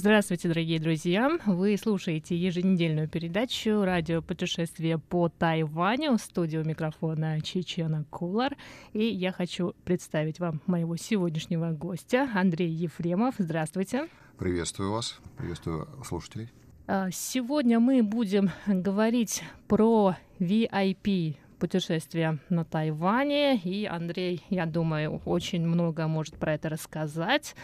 [0.01, 1.29] Здравствуйте, дорогие друзья!
[1.45, 8.57] Вы слушаете еженедельную передачу «Радио путешествие по Тайваню» в студию микрофона Чечена Кулар.
[8.93, 13.35] И я хочу представить вам моего сегодняшнего гостя Андрей Ефремов.
[13.37, 14.07] Здравствуйте!
[14.39, 16.49] Приветствую вас, приветствую слушателей.
[16.87, 25.63] А, сегодня мы будем говорить про VIP путешествие на Тайване, и Андрей, я думаю, очень
[25.63, 27.55] много может про это рассказать.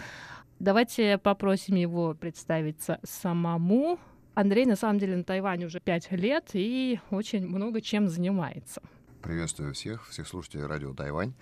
[0.60, 3.99] Давайте попросим его представиться самому.
[4.34, 8.82] Андрей, на самом деле, на Тайване уже пять лет и очень много чем занимается.
[9.22, 11.34] Приветствую всех, всех слушателей радио Тайвань.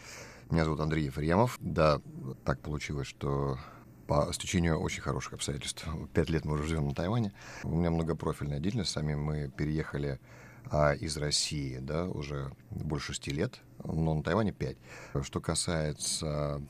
[0.49, 1.57] Меня зовут Андрей Ефремов.
[1.61, 2.01] Да,
[2.43, 3.57] так получилось, что
[4.05, 5.88] по стечению очень хороших обстоятельств.
[6.13, 7.34] Пять лет мы уже живем на Тайване.
[7.63, 8.91] У меня многопрофильная деятельность.
[8.91, 10.20] Сами мы переехали
[10.72, 14.78] а из России, да, уже больше шести лет, но на Тайване пять.
[15.22, 16.61] Что касается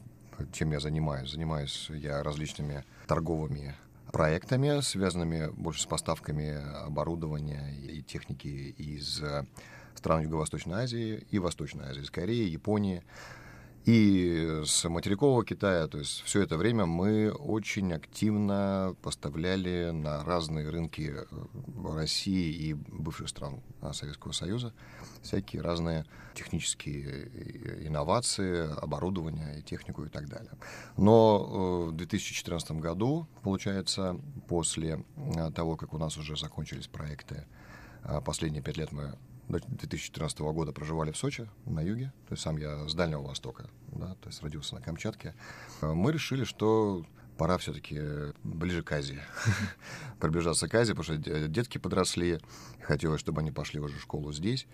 [0.51, 1.31] чем я занимаюсь.
[1.31, 3.75] Занимаюсь я различными торговыми
[4.11, 6.55] проектами, связанными больше с поставками
[6.85, 9.21] оборудования и техники из
[9.95, 13.03] стран Юго-Восточной Азии и Восточной Азии, из Кореи, Японии,
[13.85, 20.69] и с материкового Китая, то есть все это время мы очень активно поставляли на разные
[20.69, 21.25] рынки э,
[21.93, 24.73] России и бывших стран а, Советского Союза
[25.21, 30.53] всякие разные технические э, инновации, оборудование, технику и так далее.
[30.97, 35.05] Но э, в 2014 году, получается, после
[35.55, 37.45] того, как у нас уже закончились проекты,
[38.07, 39.17] а, последние пять лет мы
[39.47, 43.69] до 2014 года проживали в Сочи, на юге, то есть сам я с Дальнего Востока,
[43.87, 45.35] да, то есть родился на Камчатке,
[45.81, 47.05] а мы решили, что
[47.37, 47.99] пора все-таки
[48.43, 49.19] ближе к Азии,
[50.19, 52.39] приближаться к Азии, потому что детки подросли,
[52.81, 54.67] хотелось, чтобы они пошли уже в школу здесь,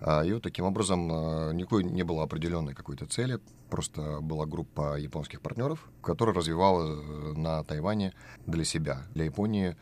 [0.00, 4.96] а, и вот таким образом а, никакой не было определенной какой-то цели, просто была группа
[4.98, 8.14] японских партнеров, которая развивала э, на Тайване
[8.46, 9.70] для себя, для Японии.
[9.70, 9.74] Э,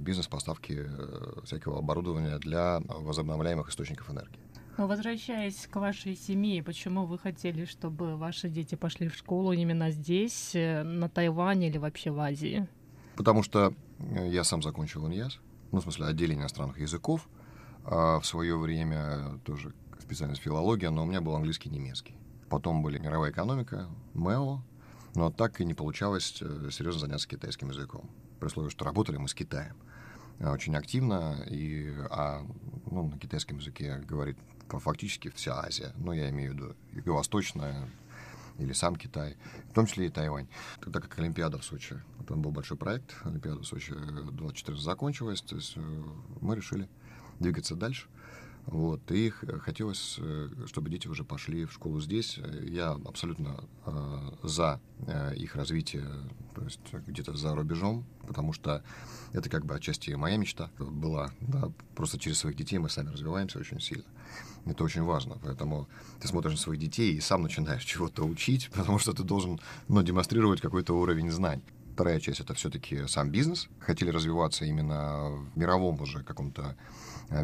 [0.00, 4.40] бизнес поставки э, всякого оборудования для возобновляемых источников энергии.
[4.78, 9.90] Но возвращаясь к вашей семье, почему вы хотели, чтобы ваши дети пошли в школу именно
[9.90, 12.66] здесь, э, на Тайване или вообще в Азии?
[13.16, 15.40] Потому что я сам закончил ИНЯС,
[15.72, 17.28] ну, в смысле, отделение иностранных языков.
[17.84, 22.16] А в свое время тоже специальность филология, но у меня был английский и немецкий.
[22.50, 24.62] Потом были мировая экономика, МЭО,
[25.14, 26.24] но так и не получалось
[26.70, 29.76] серьезно заняться китайским языком при условии, что работали мы с Китаем
[30.38, 32.42] э, очень активно, и, а
[32.90, 37.88] ну, на китайском языке говорит фактически вся Азия, но я имею в виду юго-восточная,
[38.58, 39.36] или сам Китай,
[39.70, 40.48] в том числе и Тайвань.
[40.80, 45.56] Тогда как Олимпиада в Сочи, это был большой проект, Олимпиада в Сочи 24 закончилась, то
[45.56, 46.02] есть э,
[46.40, 46.88] мы решили
[47.38, 48.08] двигаться дальше.
[48.66, 52.38] Вот, и хотелось, э, чтобы дети уже пошли в школу здесь.
[52.62, 56.04] Я абсолютно э, за э, их развитие,
[56.52, 58.82] то есть где-то за рубежом, потому что
[59.32, 61.30] это как бы отчасти моя мечта была.
[61.40, 64.04] Да, просто через своих детей мы сами развиваемся очень сильно.
[64.64, 65.38] Это очень важно.
[65.44, 65.88] Поэтому
[66.20, 70.02] ты смотришь на своих детей и сам начинаешь чего-то учить, потому что ты должен ну,
[70.02, 71.62] демонстрировать какой-то уровень знаний.
[71.94, 73.68] Вторая часть— это все-таки сам бизнес.
[73.78, 76.76] Хотели развиваться именно в мировом уже каком-то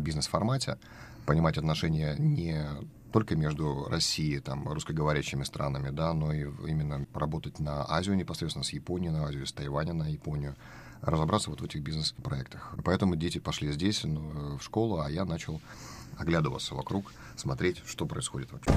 [0.01, 0.79] бизнес-формате
[1.27, 2.67] понимать отношения не
[3.13, 8.73] только между Россией, там, русскоговорящими странами, да, но и именно работать на Азию непосредственно, с
[8.73, 10.57] Японией на Азию, с Тайваня на Японию,
[11.03, 12.75] разобраться вот в этих бизнес-проектах.
[12.85, 15.61] Поэтому дети пошли здесь, ну, в школу, а я начал
[16.17, 18.73] оглядываться вокруг, смотреть, что происходит вообще.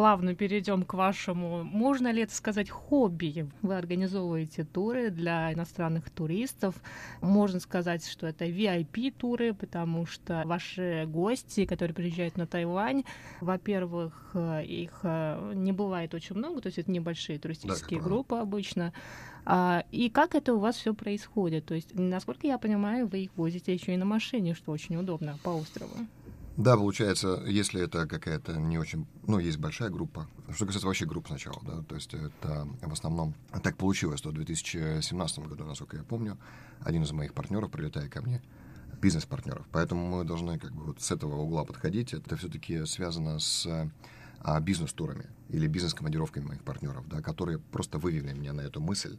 [0.00, 3.46] Плавно перейдем к вашему, можно ли это сказать, хобби.
[3.60, 6.74] Вы организовываете туры для иностранных туристов.
[7.20, 13.04] Можно сказать, что это VIP-туры, потому что ваши гости, которые приезжают на Тайвань,
[13.42, 18.36] во-первых, э, их э, не бывает очень много, то есть это небольшие туристические да, группы
[18.36, 18.94] обычно.
[19.44, 21.66] А, и как это у вас все происходит?
[21.66, 25.36] То есть, насколько я понимаю, вы их возите еще и на машине, что очень удобно
[25.42, 25.92] по острову.
[26.60, 29.06] Да, получается, если это какая-то не очень...
[29.26, 30.28] Ну, есть большая группа.
[30.50, 33.34] Что касается вообще групп сначала, да, то есть это в основном...
[33.62, 36.36] Так получилось, что в 2017 году, насколько я помню,
[36.80, 38.42] один из моих партнеров, прилетая ко мне,
[39.00, 39.66] бизнес-партнеров.
[39.72, 42.12] Поэтому мы должны как бы вот с этого угла подходить.
[42.12, 43.66] Это все-таки связано с
[44.42, 49.16] а, бизнес-турами или бизнес-командировками моих партнеров, да, которые просто вывели меня на эту мысль,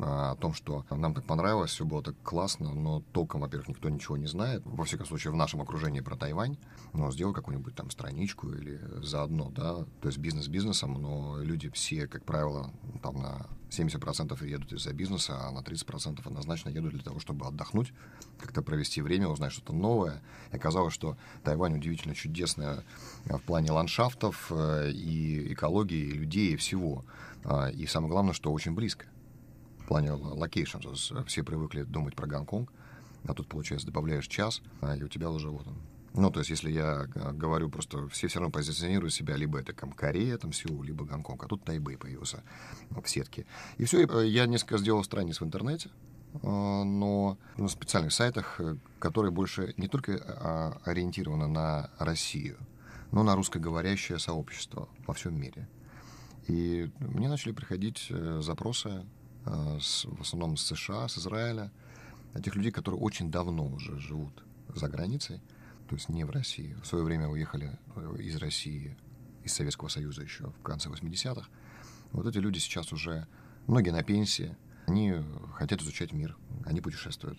[0.00, 4.16] о том, что нам так понравилось, все было так классно, но толком, во-первых, никто ничего
[4.16, 4.62] не знает.
[4.64, 6.56] Во всяком случае, в нашем окружении про Тайвань.
[6.92, 12.06] Но сделал какую-нибудь там страничку или заодно, да, то есть бизнес бизнесом, но люди все,
[12.06, 12.72] как правило,
[13.02, 17.92] там на 70% едут из-за бизнеса, а на 30% однозначно едут для того, чтобы отдохнуть,
[18.38, 20.22] как-то провести время, узнать что-то новое.
[20.52, 22.84] И оказалось, что Тайвань удивительно чудесная
[23.26, 27.04] в плане ландшафтов э, и экологии, и людей, и всего.
[27.44, 29.06] А, и самое главное, что очень близко
[29.88, 30.78] плане location.
[31.26, 32.70] Все привыкли думать про Гонконг,
[33.26, 35.76] а тут, получается, добавляешь час, а, и у тебя уже вот он.
[36.14, 39.92] Ну, то есть, если я говорю просто, все все равно позиционируют себя, либо это там,
[39.92, 42.42] Корея, там, Сеул, либо Гонконг, а тут Тайбэй появился
[42.90, 43.46] в сетке.
[43.78, 45.90] И все, э, я несколько сделал страниц в интернете,
[46.34, 52.58] э, но на специальных сайтах, э, которые больше не только ориентированы на Россию,
[53.10, 55.68] но на русскоговорящее сообщество во всем мире.
[56.46, 58.10] И мне начали приходить
[58.40, 59.17] запросы Э,
[59.48, 61.70] в основном с США, с Израиля,
[62.42, 64.44] тех людей, которые очень давно уже живут
[64.74, 65.40] за границей,
[65.88, 66.76] то есть не в России.
[66.82, 68.96] В свое время уехали э, из России,
[69.44, 71.48] из Советского Союза еще в конце 80-х,
[72.12, 73.26] Вот эти люди сейчас уже,
[73.66, 75.14] многие на пенсии, они
[75.54, 77.38] хотят изучать мир, они путешествуют.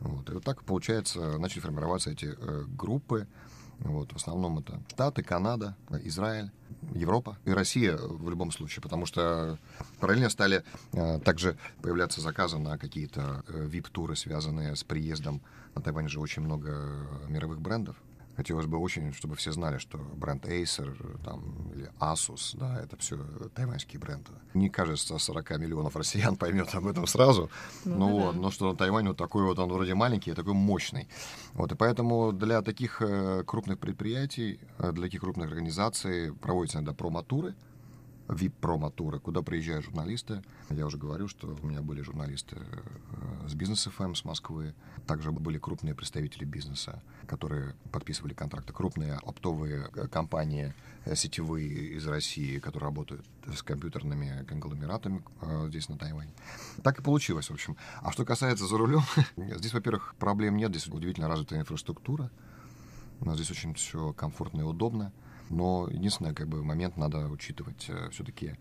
[0.00, 0.28] Вот.
[0.28, 3.26] И вот так, получается, начали формироваться эти э, группы.
[3.80, 4.12] Вот.
[4.12, 6.50] В основном это Штаты, Канада, Израиль,
[6.94, 9.58] Европа и Россия в любом случае, потому что
[10.00, 15.42] параллельно стали э, также появляться заказы на какие-то э, VIP-туры, связанные с приездом.
[15.74, 17.96] На Тайване же очень много мировых брендов.
[18.36, 23.16] Хотелось бы очень, чтобы все знали, что бренд Acer там, или Asus, да, это все
[23.54, 24.30] тайваньские бренды.
[24.54, 27.50] Не кажется, 40 миллионов россиян поймет об этом сразу,
[27.84, 28.38] ну, но, да.
[28.38, 31.08] но что Тайвань вот такой вот, он вроде маленький, а такой мощный.
[31.54, 36.92] Вот, и поэтому для таких э, крупных предприятий, э, для таких крупных организаций проводятся иногда
[36.92, 37.54] промо-туры,
[38.28, 40.42] VIP-промо-туры, куда приезжают журналисты.
[40.70, 44.74] Я уже говорю, что у меня были журналисты э, с бизнес ФМ с Москвы.
[45.06, 48.72] Также были крупные представители бизнеса, которые подписывали контракты.
[48.72, 50.74] Крупные оптовые э, компании
[51.04, 55.22] э, сетевые из России, которые работают с компьютерными конгломератами
[55.68, 56.32] здесь, на Тайване.
[56.82, 57.76] Так и получилось, в общем.
[58.02, 59.02] А что касается за рулем,
[59.36, 60.70] здесь, во-первых, проблем нет.
[60.70, 62.30] Здесь удивительно развитая инфраструктура.
[63.20, 65.12] Нас здесь очень все комфортно и удобно.
[65.50, 67.86] Но единственный как бы, момент надо учитывать.
[67.88, 68.56] Э, Все-таки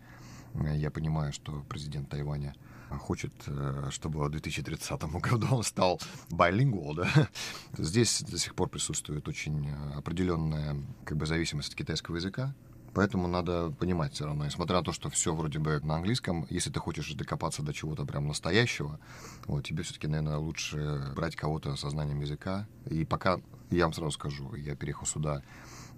[0.53, 2.55] э, я понимаю, что президент Тайваня
[2.99, 7.09] хочет, э, чтобы в 2030 году он стал билингвал, да.
[7.77, 12.53] Здесь до сих пор присутствует очень определенная как бы, зависимость от китайского языка.
[12.93, 16.69] Поэтому надо понимать все равно, несмотря на то, что все вроде бы на английском, если
[16.69, 19.01] ты хочешь докопаться до чего-то прям настоящего,
[19.47, 22.69] вот, тебе все-таки, наверное, лучше брать кого-то со знанием языка.
[22.89, 25.43] И пока, я вам сразу скажу, я переехал сюда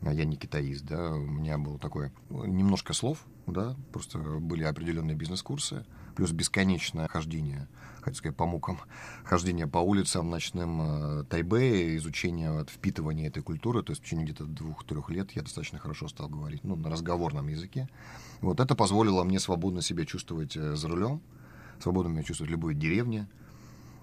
[0.04, 5.86] я не китаист, да, у меня было такое немножко слов, да, просто были определенные бизнес-курсы,
[6.16, 7.68] плюс бесконечное хождение,
[8.02, 8.80] хочу сказать, по мукам,
[9.24, 14.26] хождение по улицам ночным э, Тайбэя, изучение, вот, впитывание этой культуры, то есть в течение
[14.26, 17.90] где-то двух-трех лет я достаточно хорошо стал говорить, ну, на разговорном языке.
[18.42, 21.22] Вот это позволило мне свободно себя чувствовать э, за рулем,
[21.80, 23.28] свободно меня чувствовать в любой деревне,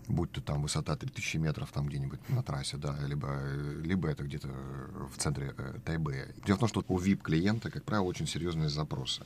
[0.08, 3.40] будь то там высота 3000 метров там где-нибудь на трассе, да, либо,
[3.82, 6.28] либо это где-то в центре э, Тайбэя.
[6.44, 9.24] Дело в том, что у VIP-клиента, как правило, очень серьезные запросы.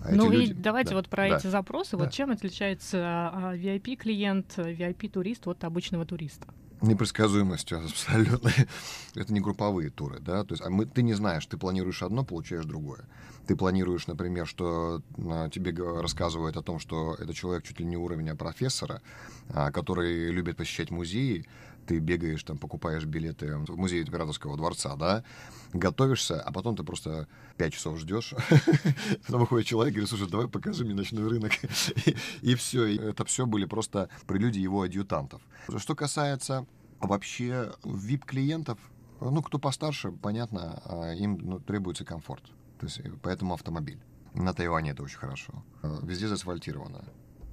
[0.00, 0.52] А ну и люди...
[0.52, 1.92] давайте да, вот про да, эти запросы.
[1.92, 2.04] Да.
[2.04, 2.98] Вот чем отличается
[3.32, 6.46] а, VIP-клиент, VIP-турист от обычного туриста?
[6.86, 8.50] Непредсказуемостью абсолютно.
[9.14, 12.24] это не групповые туры, да, то есть а мы, ты не знаешь, ты планируешь одно,
[12.24, 13.04] получаешь другое.
[13.46, 17.96] Ты планируешь, например, что а, тебе рассказывают о том, что это человек чуть ли не
[17.96, 19.02] уровня профессора,
[19.50, 21.46] а, который любит посещать музеи,
[21.86, 25.24] ты бегаешь, там, покупаешь билеты в музей императорского дворца, да,
[25.72, 28.34] готовишься, а потом ты просто пять часов ждешь,
[29.26, 31.52] потом выходит человек и говорит, слушай, давай покажи мне ночной рынок.
[32.42, 32.96] и, все.
[32.96, 35.42] это все были просто прелюдии его адъютантов.
[35.76, 36.66] Что касается
[37.00, 38.78] вообще VIP-клиентов,
[39.20, 42.44] ну, кто постарше, понятно, а, им ну, требуется комфорт.
[42.78, 44.00] То есть, поэтому автомобиль.
[44.34, 45.64] На Тайване это очень хорошо.
[46.02, 47.04] Везде заасфальтировано.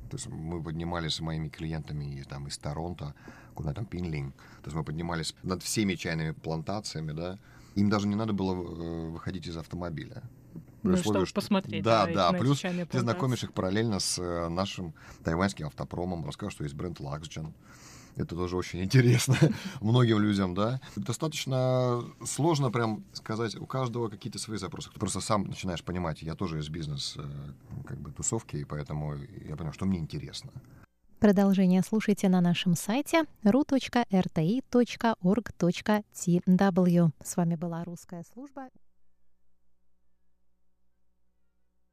[0.10, 3.14] То есть мы поднимались с моими клиентами там, из Торонто,
[3.54, 4.36] куда там Пинлинг.
[4.36, 7.38] То есть мы поднимались над всеми чайными плантациями, да.
[7.76, 10.24] Им даже не надо было э, выходить из автомобиля.
[10.84, 11.84] Ну, условии, чтобы посмотреть.
[11.84, 12.32] Да, да.
[12.34, 14.94] Плюс ты знакомишь их параллельно с э, нашим
[15.24, 17.54] тайваньским автопромом, рассказываешь, что есть бренд Luxgen.
[18.16, 19.36] Это тоже очень интересно
[19.82, 20.82] многим людям, да.
[20.96, 24.90] Достаточно сложно прям сказать, у каждого какие-то свои запросы.
[24.92, 27.24] Ты просто сам начинаешь понимать, я тоже из бизнес э,
[27.86, 29.16] как бы тусовки, и поэтому
[29.48, 30.52] я понял, что мне интересно.
[31.22, 34.02] Продолжение слушайте на нашем сайте ru.rti.org.tw.
[37.24, 38.70] С вами была русская служба.